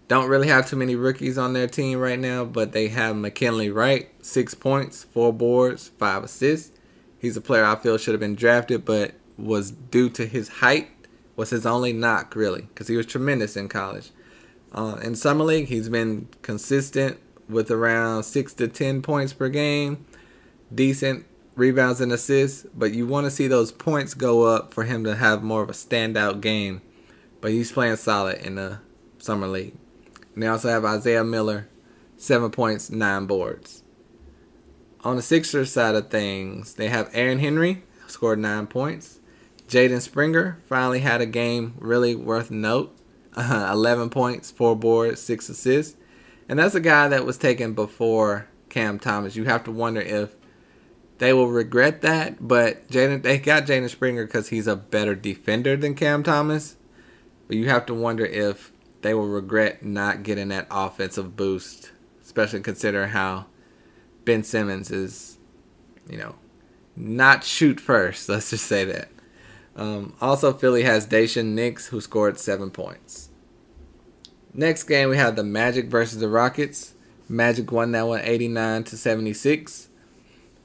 Don't 0.07 0.29
really 0.29 0.49
have 0.49 0.68
too 0.68 0.77
many 0.77 0.94
rookies 0.96 1.38
on 1.38 1.55
their 1.55 1.66
team 1.66 1.99
right 1.99 2.18
now, 2.18 2.44
but 2.44 2.73
they 2.73 2.88
have 2.88 3.16
McKinley 3.16 3.70
Wright, 3.70 4.11
six 4.20 4.53
points, 4.53 5.05
four 5.05 5.33
boards, 5.33 5.88
five 5.99 6.25
assists. 6.25 6.79
He's 7.18 7.38
a 7.38 7.40
player 7.40 7.64
I 7.64 7.77
feel 7.77 7.96
should 7.96 8.12
have 8.12 8.20
been 8.20 8.35
drafted, 8.35 8.85
but 8.85 9.14
was 9.38 9.70
due 9.70 10.11
to 10.11 10.27
his 10.27 10.49
height 10.49 10.90
was 11.37 11.49
his 11.49 11.64
only 11.64 11.94
knock 11.94 12.37
really, 12.37 12.62
because 12.62 12.88
he 12.88 12.99
was 12.99 13.07
tremendous 13.07 13.57
in 13.57 13.66
college. 13.66 14.11
Uh, 14.73 14.99
in 15.03 15.15
summer 15.15 15.45
league, 15.45 15.67
he's 15.67 15.89
been 15.89 16.29
consistent 16.43 17.19
with 17.49 17.71
around 17.71 18.23
six 18.23 18.55
to 18.55 18.69
ten 18.69 19.03
points 19.03 19.33
per 19.33 19.49
game, 19.49 20.07
decent 20.73 21.27
rebounds 21.57 22.01
and 22.01 22.13
assists, 22.13 22.65
but 22.75 22.93
you 22.93 23.07
want 23.07 23.27
to 23.27 23.31
see 23.31 23.47
those 23.47 23.73
points 23.73 24.15
go 24.15 24.45
up 24.45 24.73
for 24.73 24.85
him 24.85 25.05
to 25.05 25.17
have 25.17 25.43
more 25.43 25.63
of 25.63 25.69
a 25.69 25.75
standout 25.75 26.41
game. 26.41 26.81
But 27.41 27.51
he's 27.51 27.73
playing 27.73 27.97
solid 27.97 28.39
in 28.39 28.55
the 28.55 28.79
summer 29.19 29.47
league. 29.47 29.75
And 30.35 30.43
they 30.43 30.47
also 30.47 30.69
have 30.69 30.85
Isaiah 30.85 31.25
Miller, 31.25 31.69
seven 32.17 32.51
points, 32.51 32.91
nine 32.91 33.27
boards. 33.27 33.83
On 35.03 35.17
the 35.17 35.23
Sixers 35.23 35.73
side 35.73 35.95
of 35.95 36.11
things, 36.11 36.75
they 36.75 36.89
have 36.89 37.11
Aaron 37.13 37.39
Henry, 37.39 37.83
scored 38.07 38.39
nine 38.39 38.67
points. 38.67 39.19
Jaden 39.69 40.01
Springer 40.01 40.59
finally 40.69 41.01
had 41.01 41.21
a 41.21 41.27
game 41.27 41.75
really 41.79 42.15
worth 42.15 42.51
note. 42.51 42.95
Uh, 43.37 43.71
11 43.73 44.11
points, 44.11 44.51
4 44.51 44.75
boards, 44.75 45.21
6 45.23 45.49
assists. 45.49 45.97
And 46.49 46.59
that's 46.59 46.75
a 46.75 46.81
guy 46.81 47.07
that 47.09 47.25
was 47.25 47.38
taken 47.38 47.75
before 47.75 48.49
Cam 48.71 48.99
Thomas. 48.99 49.37
You 49.37 49.45
have 49.45 49.62
to 49.64 49.71
wonder 49.71 50.01
if 50.01 50.35
they 51.19 51.33
will 51.33 51.49
regret 51.49 52.01
that, 52.01 52.37
but 52.40 52.88
Jaden 52.88 53.23
they 53.23 53.38
got 53.38 53.66
Jaden 53.66 53.90
Springer 53.90 54.25
because 54.25 54.49
he's 54.49 54.66
a 54.66 54.75
better 54.75 55.14
defender 55.14 55.77
than 55.77 55.95
Cam 55.95 56.23
Thomas. 56.23 56.77
But 57.47 57.57
you 57.57 57.69
have 57.69 57.85
to 57.87 57.95
wonder 57.95 58.25
if 58.25 58.73
they 59.03 59.12
will 59.12 59.29
regret 59.29 59.85
not 59.85 60.23
getting 60.23 60.49
that 60.49 60.66
offensive 60.71 61.37
boost, 61.37 61.93
especially 62.23 62.61
considering 62.61 63.11
how 63.11 63.47
Ben 64.25 64.43
Simmons 64.43 64.90
is, 64.90 65.38
you 66.09 66.16
know, 66.16 66.37
not 66.97 67.45
shoot 67.45 67.81
first. 67.81 68.29
Let's 68.31 68.51
just 68.51 68.66
say 68.66 68.85
that. 68.85 69.11
Um, 69.77 70.15
also, 70.21 70.53
Philly 70.53 70.83
has 70.83 71.07
Daishen 71.07 71.47
Nix, 71.47 71.89
who 71.89 72.01
scored 72.01 72.39
seven 72.39 72.71
points. 72.71 73.31
Next 74.53 74.85
game, 74.85 75.09
we 75.11 75.17
have 75.17 75.37
the 75.37 75.45
Magic 75.45 75.87
versus 75.87 76.19
the 76.19 76.29
Rockets. 76.29 76.95
Magic 77.29 77.71
won 77.71 77.93
that 77.93 78.07
one 78.07 78.21
89 78.23 78.85
to 78.85 78.97
76. 78.97 79.89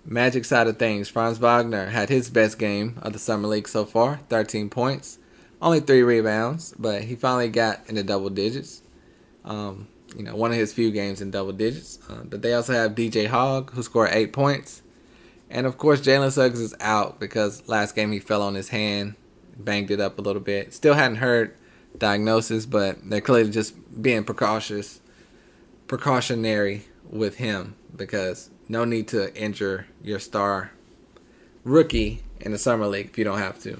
Magic 0.03 0.45
side 0.45 0.67
of 0.67 0.77
things, 0.77 1.09
Franz 1.09 1.37
Wagner 1.37 1.87
had 1.87 2.09
his 2.09 2.29
best 2.29 2.59
game 2.59 2.99
of 3.01 3.13
the 3.13 3.19
summer 3.19 3.47
league 3.47 3.67
so 3.67 3.85
far, 3.85 4.19
13 4.29 4.69
points, 4.69 5.19
only 5.61 5.79
three 5.79 6.03
rebounds, 6.03 6.73
but 6.77 7.03
he 7.03 7.15
finally 7.15 7.49
got 7.49 7.87
into 7.87 8.03
double 8.03 8.29
digits. 8.29 8.81
Um, 9.43 9.87
you 10.15 10.23
know, 10.23 10.35
one 10.35 10.51
of 10.51 10.57
his 10.57 10.73
few 10.73 10.91
games 10.91 11.21
in 11.21 11.31
double 11.31 11.51
digits. 11.51 11.99
Uh, 12.09 12.23
but 12.23 12.41
they 12.41 12.53
also 12.53 12.73
have 12.73 12.95
DJ 12.95 13.27
Hogg, 13.27 13.71
who 13.71 13.83
scored 13.83 14.09
eight 14.11 14.33
points. 14.33 14.81
And 15.49 15.67
of 15.67 15.77
course, 15.77 16.01
Jalen 16.01 16.31
Suggs 16.31 16.59
is 16.59 16.75
out 16.79 17.19
because 17.19 17.67
last 17.67 17.95
game 17.95 18.11
he 18.11 18.19
fell 18.19 18.41
on 18.41 18.55
his 18.55 18.69
hand, 18.69 19.15
banged 19.57 19.91
it 19.91 19.99
up 19.99 20.17
a 20.17 20.21
little 20.21 20.41
bit. 20.41 20.73
Still 20.73 20.95
hadn't 20.95 21.17
heard 21.17 21.55
diagnosis, 21.97 22.65
but 22.65 22.97
they're 23.09 23.21
clearly 23.21 23.51
just 23.51 23.75
being 24.01 24.23
precautious, 24.23 24.99
precautionary 25.87 26.85
with 27.09 27.37
him 27.37 27.75
because 27.95 28.49
no 28.67 28.85
need 28.85 29.07
to 29.09 29.33
injure 29.35 29.87
your 30.03 30.19
star 30.19 30.71
rookie 31.63 32.23
in 32.39 32.51
the 32.51 32.57
summer 32.57 32.87
league 32.87 33.07
if 33.07 33.17
you 33.17 33.23
don't 33.23 33.39
have 33.39 33.61
to. 33.63 33.79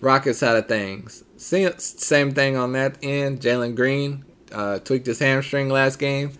Rockets 0.00 0.40
side 0.40 0.56
of 0.56 0.66
things, 0.66 1.22
same 1.36 2.34
thing 2.34 2.56
on 2.56 2.72
that 2.72 2.98
end. 3.02 3.40
Jalen 3.40 3.76
Green 3.76 4.24
uh, 4.50 4.80
tweaked 4.80 5.06
his 5.06 5.20
hamstring 5.20 5.68
last 5.68 5.98
game, 5.98 6.32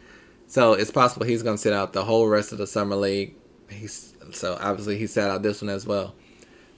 so 0.48 0.72
it's 0.72 0.90
possible 0.90 1.26
he's 1.26 1.42
going 1.42 1.56
to 1.56 1.62
sit 1.62 1.72
out 1.72 1.92
the 1.92 2.04
whole 2.04 2.26
rest 2.26 2.52
of 2.52 2.58
the 2.58 2.66
summer 2.66 2.96
league. 2.96 3.34
He's 3.72 4.14
so 4.32 4.56
obviously 4.61 4.98
he 4.98 5.06
sat 5.06 5.30
out 5.30 5.42
this 5.42 5.62
one 5.62 5.68
as 5.68 5.87
well. 5.87 6.14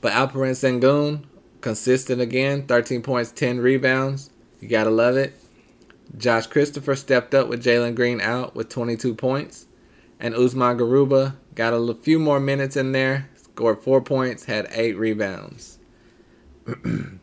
But 0.00 0.12
Alperen 0.12 0.52
Sengun, 0.52 1.24
consistent 1.60 2.20
again, 2.20 2.66
13 2.66 3.02
points, 3.02 3.32
10 3.32 3.58
rebounds. 3.58 4.30
You 4.60 4.68
gotta 4.68 4.90
love 4.90 5.16
it. 5.16 5.34
Josh 6.16 6.46
Christopher 6.46 6.94
stepped 6.94 7.34
up 7.34 7.48
with 7.48 7.64
Jalen 7.64 7.94
Green 7.94 8.20
out 8.20 8.54
with 8.54 8.68
22 8.68 9.14
points. 9.14 9.66
And 10.20 10.34
Usman 10.34 10.78
Garuba 10.78 11.34
got 11.54 11.72
a 11.72 11.94
few 11.94 12.18
more 12.18 12.40
minutes 12.40 12.76
in 12.76 12.92
there, 12.92 13.28
scored 13.36 13.82
four 13.82 14.00
points, 14.00 14.44
had 14.44 14.68
eight 14.72 14.96
rebounds. 14.96 15.78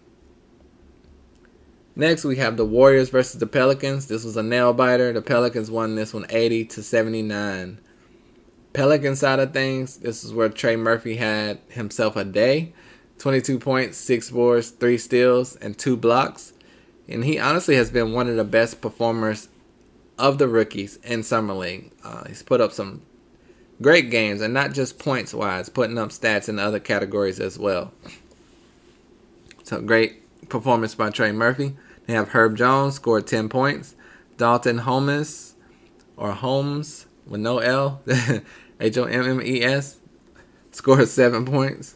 Next, 1.95 2.23
we 2.23 2.37
have 2.37 2.57
the 2.57 2.65
Warriors 2.65 3.09
versus 3.09 3.39
the 3.39 3.47
Pelicans. 3.47 4.07
This 4.07 4.23
was 4.23 4.37
a 4.37 4.43
nail 4.43 4.73
biter. 4.73 5.11
The 5.11 5.21
Pelicans 5.21 5.69
won 5.69 5.95
this 5.95 6.13
one 6.13 6.25
80 6.29 6.65
to 6.65 6.83
79. 6.83 7.79
Pelican 8.73 9.15
side 9.15 9.39
of 9.39 9.53
things, 9.53 9.97
this 9.97 10.23
is 10.23 10.33
where 10.33 10.49
Trey 10.49 10.75
Murphy 10.75 11.17
had 11.17 11.59
himself 11.69 12.15
a 12.15 12.23
day 12.23 12.73
22 13.17 13.59
points, 13.59 13.97
6 13.97 14.31
boards, 14.31 14.71
3 14.71 14.97
steals, 14.97 15.55
and 15.57 15.77
2 15.77 15.95
blocks. 15.95 16.53
And 17.07 17.23
he 17.23 17.37
honestly 17.37 17.75
has 17.75 17.91
been 17.91 18.13
one 18.13 18.27
of 18.27 18.35
the 18.35 18.43
best 18.43 18.81
performers 18.81 19.47
of 20.17 20.37
the 20.37 20.47
rookies 20.47 20.97
in 21.03 21.21
Summer 21.21 21.53
League. 21.53 21.91
Uh, 22.03 22.23
he's 22.25 22.41
put 22.41 22.61
up 22.61 22.71
some 22.71 23.01
great 23.81 24.09
games, 24.09 24.41
and 24.41 24.53
not 24.53 24.73
just 24.73 24.97
points 24.97 25.33
wise, 25.33 25.69
putting 25.69 25.97
up 25.97 26.09
stats 26.09 26.49
in 26.49 26.57
other 26.57 26.79
categories 26.79 27.39
as 27.39 27.59
well. 27.59 27.91
So 29.63 29.81
great 29.81 30.49
performance 30.49 30.95
by 30.95 31.09
Trey 31.11 31.31
Murphy. 31.31 31.75
They 32.07 32.13
have 32.13 32.29
Herb 32.29 32.57
Jones 32.57 32.95
scored 32.95 33.27
10 33.27 33.49
points. 33.49 33.95
Dalton 34.37 34.79
Holmes 34.79 35.55
or 36.17 36.31
Holmes 36.31 37.05
with 37.25 37.41
no 37.41 37.59
L, 37.59 38.01
H 38.79 38.97
O 38.97 39.05
M 39.05 39.25
M 39.25 39.41
E 39.41 39.61
S, 39.63 39.97
scored 40.71 41.07
seven 41.07 41.45
points. 41.45 41.95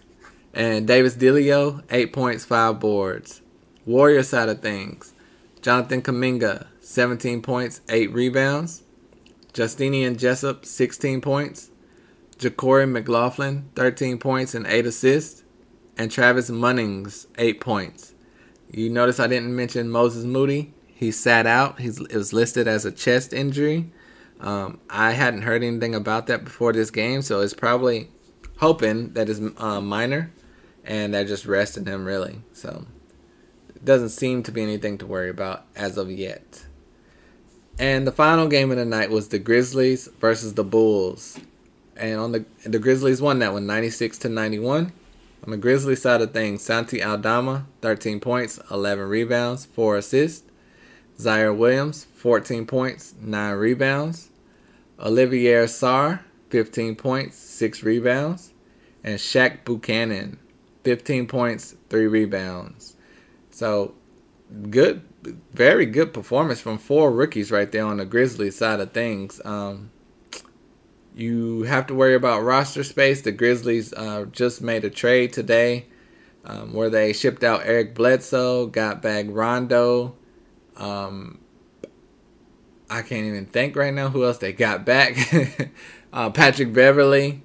And 0.53 0.87
Davis 0.87 1.15
Dilio, 1.15 1.83
eight 1.89 2.13
points, 2.13 2.45
five 2.45 2.79
boards. 2.79 3.41
Warrior 3.85 4.23
side 4.23 4.49
of 4.49 4.61
things, 4.61 5.13
Jonathan 5.61 6.01
Kuminga, 6.01 6.67
17 6.79 7.41
points, 7.41 7.81
eight 7.89 8.11
rebounds. 8.13 8.83
Justinian 9.53 10.17
Jessup, 10.17 10.65
16 10.65 11.21
points. 11.21 11.71
JaQuori 12.39 12.89
McLaughlin, 12.89 13.69
13 13.75 14.17
points 14.17 14.53
and 14.53 14.67
8 14.67 14.85
assists. 14.85 15.43
And 15.97 16.11
Travis 16.11 16.49
Munnings, 16.49 17.27
8 17.37 17.61
points. 17.61 18.13
You 18.69 18.89
notice 18.89 19.19
I 19.19 19.27
didn't 19.27 19.55
mention 19.55 19.89
Moses 19.89 20.25
Moody. 20.25 20.73
He 20.87 21.11
sat 21.11 21.47
out. 21.47 21.79
He's, 21.79 21.99
it 21.99 22.15
was 22.15 22.33
listed 22.33 22.67
as 22.67 22.85
a 22.85 22.91
chest 22.91 23.33
injury. 23.33 23.91
Um, 24.45 24.79
I 24.91 25.11
hadn't 25.13 25.41
heard 25.41 25.63
anything 25.63 25.95
about 25.95 26.27
that 26.27 26.43
before 26.43 26.71
this 26.71 26.91
game, 26.91 27.23
so 27.23 27.41
it's 27.41 27.55
probably 27.55 28.09
hoping 28.57 29.11
that 29.13 29.27
is 29.27 29.41
uh, 29.57 29.81
minor, 29.81 30.31
and 30.85 31.13
they're 31.15 31.25
just 31.25 31.47
resting 31.47 31.85
him 31.85 32.05
really. 32.05 32.43
So 32.53 32.85
it 33.75 33.83
doesn't 33.83 34.09
seem 34.09 34.43
to 34.43 34.51
be 34.51 34.61
anything 34.61 34.99
to 34.99 35.07
worry 35.07 35.29
about 35.29 35.65
as 35.75 35.97
of 35.97 36.11
yet. 36.11 36.63
And 37.79 38.05
the 38.05 38.11
final 38.11 38.47
game 38.47 38.69
of 38.69 38.77
the 38.77 38.85
night 38.85 39.09
was 39.09 39.29
the 39.29 39.39
Grizzlies 39.39 40.07
versus 40.21 40.53
the 40.53 40.63
Bulls, 40.63 41.39
and 41.97 42.19
on 42.19 42.31
the 42.31 42.45
the 42.63 42.79
Grizzlies 42.79 43.23
won 43.23 43.39
that 43.39 43.51
one, 43.51 43.65
96 43.65 44.19
to 44.19 44.29
91. 44.29 44.93
On 45.43 45.51
the 45.51 45.57
Grizzlies 45.57 46.03
side 46.03 46.21
of 46.21 46.33
things, 46.33 46.61
Santi 46.61 47.03
Aldama, 47.03 47.65
13 47.81 48.19
points, 48.19 48.59
11 48.69 49.09
rebounds, 49.09 49.65
4 49.65 49.97
assists. 49.97 50.43
Ziaire 51.19 51.55
Williams, 51.55 52.05
14 52.15 52.65
points, 52.65 53.13
9 53.21 53.53
rebounds. 53.55 54.29
Olivier 54.99 55.65
Sarr, 55.65 56.21
15 56.49 56.95
points, 56.95 57.37
6 57.37 57.83
rebounds. 57.83 58.53
And 59.03 59.19
Shaq 59.19 59.65
Buchanan, 59.65 60.39
15 60.83 61.27
points, 61.27 61.75
3 61.89 62.07
rebounds. 62.07 62.95
So, 63.51 63.93
good, 64.69 65.03
very 65.53 65.85
good 65.85 66.13
performance 66.13 66.59
from 66.59 66.77
four 66.77 67.11
rookies 67.11 67.51
right 67.51 67.71
there 67.71 67.85
on 67.85 67.97
the 67.97 68.05
Grizzlies 68.05 68.57
side 68.57 68.79
of 68.79 68.91
things. 68.91 69.39
Um, 69.45 69.91
you 71.15 71.63
have 71.63 71.87
to 71.87 71.93
worry 71.93 72.15
about 72.15 72.43
roster 72.43 72.83
space. 72.83 73.21
The 73.21 73.31
Grizzlies 73.31 73.93
uh, 73.93 74.25
just 74.31 74.61
made 74.61 74.83
a 74.83 74.89
trade 74.89 75.31
today 75.33 75.85
um, 76.43 76.73
where 76.73 76.89
they 76.89 77.13
shipped 77.13 77.43
out 77.43 77.61
Eric 77.63 77.95
Bledsoe, 77.95 78.67
got 78.67 79.01
back 79.01 79.25
Rondo, 79.29 80.15
um, 80.75 81.39
I 82.89 83.01
can't 83.01 83.25
even 83.25 83.45
think 83.45 83.75
right 83.75 83.93
now 83.93 84.09
who 84.09 84.25
else 84.25 84.37
they 84.37 84.53
got 84.53 84.85
back. 84.85 85.17
uh, 86.13 86.29
Patrick 86.29 86.73
Beverley 86.73 87.41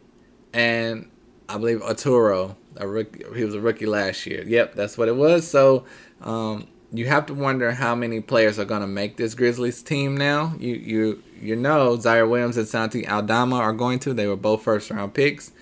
and 0.53 1.11
I 1.49 1.57
believe 1.57 1.83
Arturo. 1.83 2.57
Rookie, 2.79 3.25
he 3.35 3.45
was 3.45 3.55
a 3.55 3.61
rookie 3.61 3.87
last 3.87 4.25
year. 4.27 4.45
Yep, 4.47 4.75
that's 4.75 4.97
what 4.97 5.09
it 5.09 5.17
was. 5.17 5.47
So 5.47 5.85
um, 6.23 6.67
you 6.93 7.07
have 7.07 7.27
to 7.27 7.35
wonder 7.35 7.73
how 7.73 7.95
many 7.95 8.21
players 8.21 8.59
are 8.59 8.65
going 8.65 8.81
to 8.81 8.87
make 8.87 9.17
this 9.17 9.35
Grizzlies 9.35 9.83
team 9.83 10.17
now. 10.17 10.55
You 10.59 10.75
you 10.75 11.23
you 11.41 11.57
know 11.57 11.97
Ziaire 11.97 12.29
Williams 12.29 12.57
and 12.57 12.67
Santi 12.69 13.07
Aldama 13.07 13.57
are 13.57 13.73
going 13.73 13.99
to. 14.01 14.15
They 14.15 14.27
were 14.27 14.37
both 14.37 14.63
first 14.63 14.91
round 14.91 15.15
picks. 15.15 15.53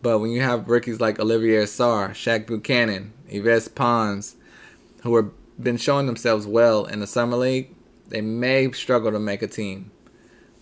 But 0.00 0.18
when 0.18 0.30
you 0.30 0.42
have 0.42 0.68
rookies 0.68 1.00
like 1.00 1.20
Olivier 1.20 1.64
Sarr, 1.64 2.10
Shaq 2.10 2.46
Buchanan, 2.46 3.12
Yves 3.28 3.68
Pons, 3.68 4.36
who 5.02 5.14
have 5.16 5.30
been 5.60 5.76
showing 5.76 6.06
themselves 6.06 6.46
well 6.46 6.86
in 6.86 6.98
the 7.00 7.06
summer 7.06 7.36
league, 7.36 7.72
they 8.12 8.20
may 8.20 8.70
struggle 8.72 9.10
to 9.10 9.18
make 9.18 9.42
a 9.42 9.46
team. 9.48 9.90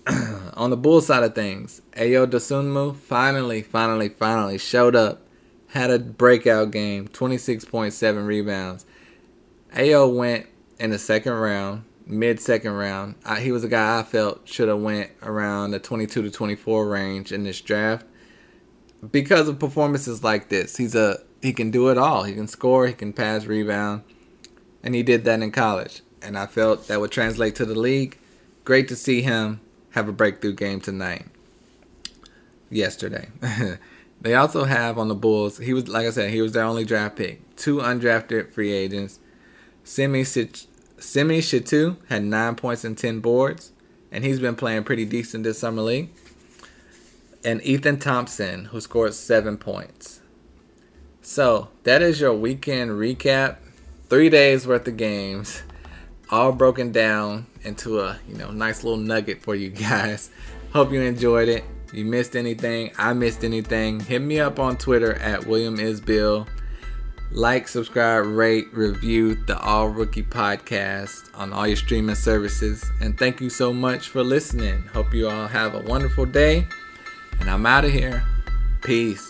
On 0.55 0.71
the 0.71 0.77
Bull 0.77 1.01
side 1.01 1.23
of 1.25 1.35
things, 1.35 1.83
Ayo 1.93 2.27
Dosunmu 2.27 2.97
finally, 2.97 3.63
finally, 3.63 4.09
finally 4.09 4.59
showed 4.59 4.97
up. 4.97 5.23
Had 5.69 5.91
a 5.91 5.99
breakout 6.01 6.73
game, 6.73 7.07
26.7 7.09 8.27
rebounds. 8.27 8.87
Ayo 9.75 10.13
went 10.13 10.47
in 10.81 10.91
the 10.91 10.99
second 10.99 11.35
round, 11.35 11.85
mid 12.07 12.41
second 12.41 12.73
round. 12.73 13.15
I, 13.25 13.41
he 13.41 13.53
was 13.53 13.63
a 13.63 13.69
guy 13.69 14.01
I 14.01 14.03
felt 14.03 14.49
should 14.49 14.69
have 14.69 14.81
went 14.81 15.11
around 15.23 15.71
the 15.71 15.79
22 15.79 16.23
to 16.23 16.31
24 16.31 16.89
range 16.89 17.31
in 17.31 17.45
this 17.45 17.61
draft 17.61 18.05
because 19.13 19.49
of 19.49 19.61
performances 19.61 20.25
like 20.25 20.49
this. 20.49 20.77
He's 20.77 20.95
a 20.97 21.21
he 21.41 21.53
can 21.53 21.71
do 21.71 21.89
it 21.89 21.99
all. 21.99 22.25
He 22.25 22.35
can 22.35 22.49
score, 22.49 22.87
he 22.87 22.93
can 22.93 23.13
pass, 23.13 23.45
rebound 23.45 24.03
and 24.83 24.95
he 24.95 25.03
did 25.03 25.25
that 25.25 25.43
in 25.43 25.53
college. 25.53 26.03
And 26.22 26.38
I 26.38 26.46
felt 26.46 26.88
that 26.88 27.00
would 27.00 27.11
translate 27.11 27.54
to 27.56 27.64
the 27.64 27.78
league. 27.78 28.18
Great 28.64 28.88
to 28.88 28.96
see 28.96 29.22
him 29.22 29.61
have 29.90 30.09
a 30.09 30.12
breakthrough 30.12 30.52
game 30.52 30.80
tonight. 30.80 31.26
Yesterday. 32.70 33.28
they 34.20 34.35
also 34.35 34.64
have 34.64 34.98
on 34.98 35.09
the 35.09 35.14
Bulls, 35.14 35.59
he 35.59 35.72
was, 35.72 35.88
like 35.88 36.06
I 36.06 36.11
said, 36.11 36.30
he 36.30 36.42
was 36.42 36.52
their 36.52 36.64
only 36.64 36.85
draft 36.85 37.16
pick. 37.16 37.56
Two 37.56 37.78
undrafted 37.78 38.52
free 38.52 38.72
agents. 38.72 39.18
Simi 39.83 40.22
Shittu 40.22 41.96
had 42.09 42.24
nine 42.24 42.54
points 42.54 42.85
and 42.85 42.96
10 42.96 43.20
boards, 43.20 43.72
and 44.12 44.24
he's 44.24 44.38
been 44.40 44.56
playing 44.56 44.85
pretty 44.85 45.04
decent 45.04 45.44
this 45.44 45.59
summer 45.59 45.83
league. 45.83 46.11
And 47.44 47.62
Ethan 47.62 47.98
Thompson, 47.98 48.66
who 48.66 48.80
scored 48.80 49.14
seven 49.14 49.56
points. 49.56 50.20
So 51.22 51.68
that 51.85 52.02
is 52.02 52.20
your 52.20 52.35
weekend 52.35 52.90
recap 52.92 53.56
three 54.09 54.28
days 54.28 54.66
worth 54.66 54.87
of 54.88 54.96
games, 54.96 55.62
all 56.31 56.53
broken 56.53 56.93
down 56.93 57.47
into 57.62 58.01
a 58.01 58.19
you 58.29 58.37
know 58.37 58.51
nice 58.51 58.85
little 58.85 58.99
nugget 58.99 59.43
for 59.43 59.55
you 59.55 59.71
guys. 59.88 60.31
Hope 60.73 60.93
you 60.93 61.01
enjoyed 61.01 61.49
it. 61.49 61.64
If 61.88 61.95
you 61.95 62.05
missed 62.05 62.37
anything, 62.37 62.93
I 62.99 63.12
missed 63.14 63.43
anything, 63.43 63.99
hit 63.99 64.23
me 64.23 64.38
up 64.38 64.61
on 64.61 64.77
Twitter 64.77 65.14
at 65.14 65.47
William 65.47 65.81
is 65.81 66.01
Bill. 66.01 66.47
Like, 67.33 67.69
subscribe, 67.69 68.27
rate, 68.27 68.73
review 68.73 69.37
the 69.37 69.59
All 69.61 69.88
Rookie 69.88 70.23
Podcast 70.25 71.31
on 71.35 71.53
all 71.53 71.66
your 71.66 71.77
streaming 71.77 72.16
services. 72.16 72.85
And 73.01 73.16
thank 73.16 73.40
you 73.40 73.51
so 73.51 73.73
much 73.73 74.09
for 74.09 74.25
listening. 74.25 74.83
Hope 74.93 75.14
you 75.14 75.29
all 75.29 75.47
have 75.47 75.75
a 75.75 75.81
wonderful 75.81 76.27
day. 76.27 76.66
And 77.38 77.49
I'm 77.49 77.66
out 77.66 77.85
of 77.85 77.93
here. 77.93 78.25
Peace. 78.83 79.30